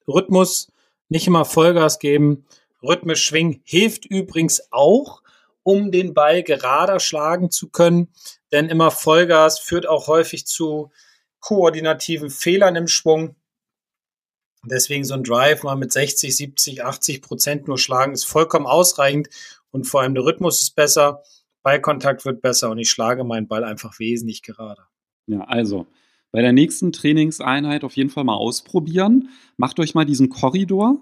Rhythmus, 0.06 0.70
nicht 1.08 1.26
immer 1.26 1.44
Vollgas 1.44 1.98
geben. 1.98 2.44
Rhythmisch 2.82 3.24
schwingen 3.24 3.60
hilft 3.64 4.04
übrigens 4.04 4.68
auch, 4.70 5.22
um 5.62 5.90
den 5.90 6.12
Ball 6.14 6.42
gerader 6.42 7.00
schlagen 7.00 7.50
zu 7.50 7.70
können, 7.70 8.08
denn 8.52 8.68
immer 8.68 8.90
Vollgas 8.90 9.58
führt 9.58 9.88
auch 9.88 10.06
häufig 10.06 10.46
zu 10.46 10.90
koordinativen 11.40 12.30
Fehlern 12.30 12.76
im 12.76 12.86
Schwung. 12.86 13.36
Deswegen 14.66 15.04
so 15.04 15.14
ein 15.14 15.24
Drive 15.24 15.62
mal 15.62 15.76
mit 15.76 15.92
60, 15.92 16.34
70, 16.36 16.84
80 16.84 17.22
Prozent 17.22 17.68
nur 17.68 17.78
schlagen 17.78 18.12
ist 18.12 18.24
vollkommen 18.24 18.66
ausreichend 18.66 19.28
und 19.70 19.84
vor 19.84 20.02
allem 20.02 20.14
der 20.14 20.24
Rhythmus 20.24 20.62
ist 20.62 20.76
besser, 20.76 21.22
Ballkontakt 21.62 22.24
wird 22.24 22.42
besser 22.42 22.70
und 22.70 22.78
ich 22.78 22.90
schlage 22.90 23.24
meinen 23.24 23.48
Ball 23.48 23.64
einfach 23.64 23.98
wesentlich 23.98 24.42
gerader. 24.42 24.88
Ja, 25.26 25.40
also 25.40 25.86
bei 26.30 26.42
der 26.42 26.52
nächsten 26.52 26.92
Trainingseinheit 26.92 27.84
auf 27.84 27.96
jeden 27.96 28.10
Fall 28.10 28.24
mal 28.24 28.34
ausprobieren. 28.34 29.30
Macht 29.56 29.78
euch 29.80 29.94
mal 29.94 30.04
diesen 30.04 30.28
Korridor. 30.28 31.00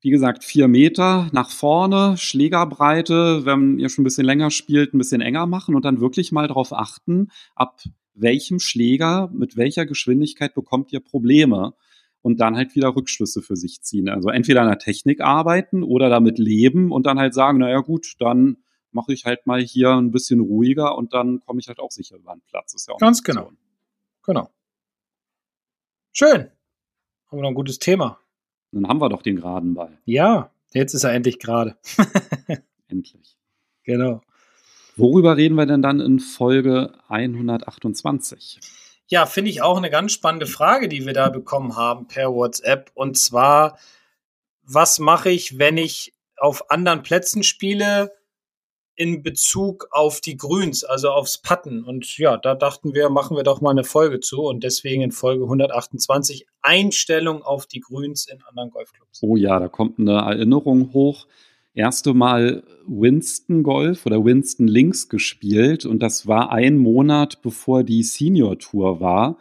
Wie 0.00 0.10
gesagt, 0.10 0.44
vier 0.44 0.66
Meter 0.66 1.28
nach 1.32 1.50
vorne, 1.50 2.16
Schlägerbreite, 2.16 3.44
wenn 3.44 3.78
ihr 3.78 3.88
schon 3.88 4.02
ein 4.02 4.04
bisschen 4.04 4.26
länger 4.26 4.50
spielt, 4.50 4.94
ein 4.94 4.98
bisschen 4.98 5.20
enger 5.20 5.46
machen 5.46 5.74
und 5.74 5.84
dann 5.84 6.00
wirklich 6.00 6.32
mal 6.32 6.48
darauf 6.48 6.72
achten, 6.72 7.28
ab 7.54 7.82
welchem 8.14 8.58
Schläger, 8.58 9.30
mit 9.32 9.56
welcher 9.56 9.86
Geschwindigkeit 9.86 10.54
bekommt 10.54 10.92
ihr 10.92 11.00
Probleme 11.00 11.74
und 12.26 12.40
dann 12.40 12.56
halt 12.56 12.74
wieder 12.74 12.96
Rückschlüsse 12.96 13.40
für 13.40 13.54
sich 13.54 13.82
ziehen. 13.82 14.08
Also 14.08 14.30
entweder 14.30 14.62
an 14.62 14.66
der 14.66 14.80
Technik 14.80 15.20
arbeiten 15.20 15.84
oder 15.84 16.08
damit 16.08 16.40
leben 16.40 16.90
und 16.90 17.06
dann 17.06 17.20
halt 17.20 17.34
sagen, 17.34 17.58
naja 17.58 17.78
gut, 17.78 18.16
dann 18.18 18.56
mache 18.90 19.12
ich 19.12 19.26
halt 19.26 19.46
mal 19.46 19.62
hier 19.62 19.90
ein 19.90 20.10
bisschen 20.10 20.40
ruhiger 20.40 20.98
und 20.98 21.14
dann 21.14 21.38
komme 21.46 21.60
ich 21.60 21.68
halt 21.68 21.78
auch 21.78 21.92
sicher 21.92 22.16
über 22.16 22.34
den 22.34 22.40
Platz. 22.40 22.72
Das 22.72 22.82
ist 22.82 22.88
ja 22.88 22.94
auch 22.94 22.98
Ganz 22.98 23.22
genau. 23.22 23.52
Genau. 24.24 24.50
Schön. 26.10 26.50
Haben 27.28 27.38
wir 27.38 27.42
noch 27.42 27.50
ein 27.50 27.54
gutes 27.54 27.78
Thema. 27.78 28.18
Dann 28.72 28.88
haben 28.88 29.00
wir 29.00 29.08
doch 29.08 29.22
den 29.22 29.36
geraden 29.36 29.74
Ball. 29.74 29.96
Ja, 30.04 30.50
jetzt 30.72 30.94
ist 30.94 31.04
er 31.04 31.12
endlich 31.12 31.38
gerade. 31.38 31.76
endlich. 32.88 33.38
Genau. 33.84 34.20
Worüber 34.96 35.36
reden 35.36 35.54
wir 35.54 35.66
denn 35.66 35.80
dann 35.80 36.00
in 36.00 36.18
Folge 36.18 36.92
128? 37.06 38.58
Ja, 39.08 39.26
finde 39.26 39.50
ich 39.50 39.62
auch 39.62 39.76
eine 39.76 39.90
ganz 39.90 40.12
spannende 40.12 40.46
Frage, 40.46 40.88
die 40.88 41.06
wir 41.06 41.12
da 41.12 41.28
bekommen 41.28 41.76
haben 41.76 42.08
per 42.08 42.32
WhatsApp. 42.32 42.90
Und 42.94 43.16
zwar, 43.16 43.78
was 44.62 44.98
mache 44.98 45.30
ich, 45.30 45.58
wenn 45.58 45.76
ich 45.76 46.12
auf 46.36 46.70
anderen 46.70 47.02
Plätzen 47.02 47.42
spiele 47.42 48.12
in 48.96 49.22
Bezug 49.22 49.88
auf 49.90 50.20
die 50.20 50.36
Grüns, 50.36 50.82
also 50.82 51.10
aufs 51.10 51.38
Patten. 51.38 51.84
Und 51.84 52.16
ja, 52.18 52.38
da 52.38 52.54
dachten 52.54 52.94
wir, 52.94 53.10
machen 53.10 53.36
wir 53.36 53.44
doch 53.44 53.60
mal 53.60 53.70
eine 53.70 53.84
Folge 53.84 54.20
zu 54.20 54.42
und 54.42 54.64
deswegen 54.64 55.02
in 55.02 55.12
Folge 55.12 55.44
128 55.44 56.46
Einstellung 56.62 57.42
auf 57.42 57.66
die 57.66 57.80
Grüns 57.80 58.26
in 58.26 58.42
anderen 58.42 58.70
Golfclubs. 58.70 59.22
Oh 59.22 59.36
ja, 59.36 59.60
da 59.60 59.68
kommt 59.68 59.98
eine 59.98 60.14
Erinnerung 60.14 60.92
hoch. 60.94 61.26
Erste 61.76 62.14
Mal 62.14 62.64
Winston 62.86 63.62
Golf 63.62 64.06
oder 64.06 64.24
Winston 64.24 64.66
Links 64.66 65.10
gespielt 65.10 65.84
und 65.84 66.02
das 66.02 66.26
war 66.26 66.50
ein 66.50 66.78
Monat 66.78 67.42
bevor 67.42 67.84
die 67.84 68.02
Senior 68.02 68.58
Tour 68.58 68.98
war. 68.98 69.36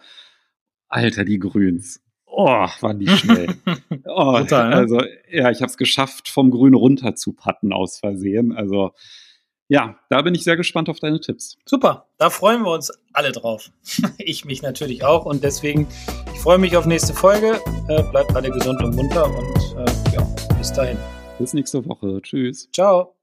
Alter, 0.89 1.23
die 1.23 1.39
Grüns. 1.39 2.01
Oh, 2.25 2.67
waren 2.81 2.99
die 2.99 3.07
schnell. 3.07 3.55
Oh, 4.07 4.37
Total, 4.39 4.69
ne? 4.69 4.75
Also, 4.75 5.01
ja, 5.31 5.49
ich 5.49 5.61
habe 5.61 5.69
es 5.69 5.77
geschafft, 5.77 6.27
vom 6.27 6.51
Grün 6.51 6.73
runter 6.73 7.15
zu 7.15 7.33
patten 7.33 7.71
aus 7.71 7.99
Versehen. 7.99 8.51
Also, 8.51 8.91
ja, 9.69 9.97
da 10.09 10.21
bin 10.21 10.35
ich 10.35 10.43
sehr 10.43 10.57
gespannt 10.57 10.89
auf 10.89 10.99
deine 10.99 11.21
Tipps. 11.21 11.57
Super, 11.65 12.07
da 12.17 12.29
freuen 12.29 12.63
wir 12.63 12.71
uns 12.71 12.91
alle 13.13 13.31
drauf. 13.31 13.71
ich 14.17 14.43
mich 14.43 14.61
natürlich 14.61 15.05
auch 15.05 15.25
und 15.25 15.43
deswegen, 15.43 15.87
ich 16.33 16.39
freue 16.41 16.57
mich 16.57 16.75
auf 16.75 16.85
nächste 16.85 17.13
Folge. 17.13 17.61
Äh, 17.87 18.03
bleibt 18.11 18.35
alle 18.35 18.51
gesund 18.51 18.81
und 18.83 18.93
munter 18.95 19.25
und 19.25 19.77
äh, 19.77 20.15
ja, 20.15 20.35
bis 20.57 20.73
dahin. 20.73 20.97
Bis 21.37 21.53
nächste 21.53 21.85
Woche. 21.85 22.21
Tschüss. 22.21 22.69
Ciao. 22.71 23.14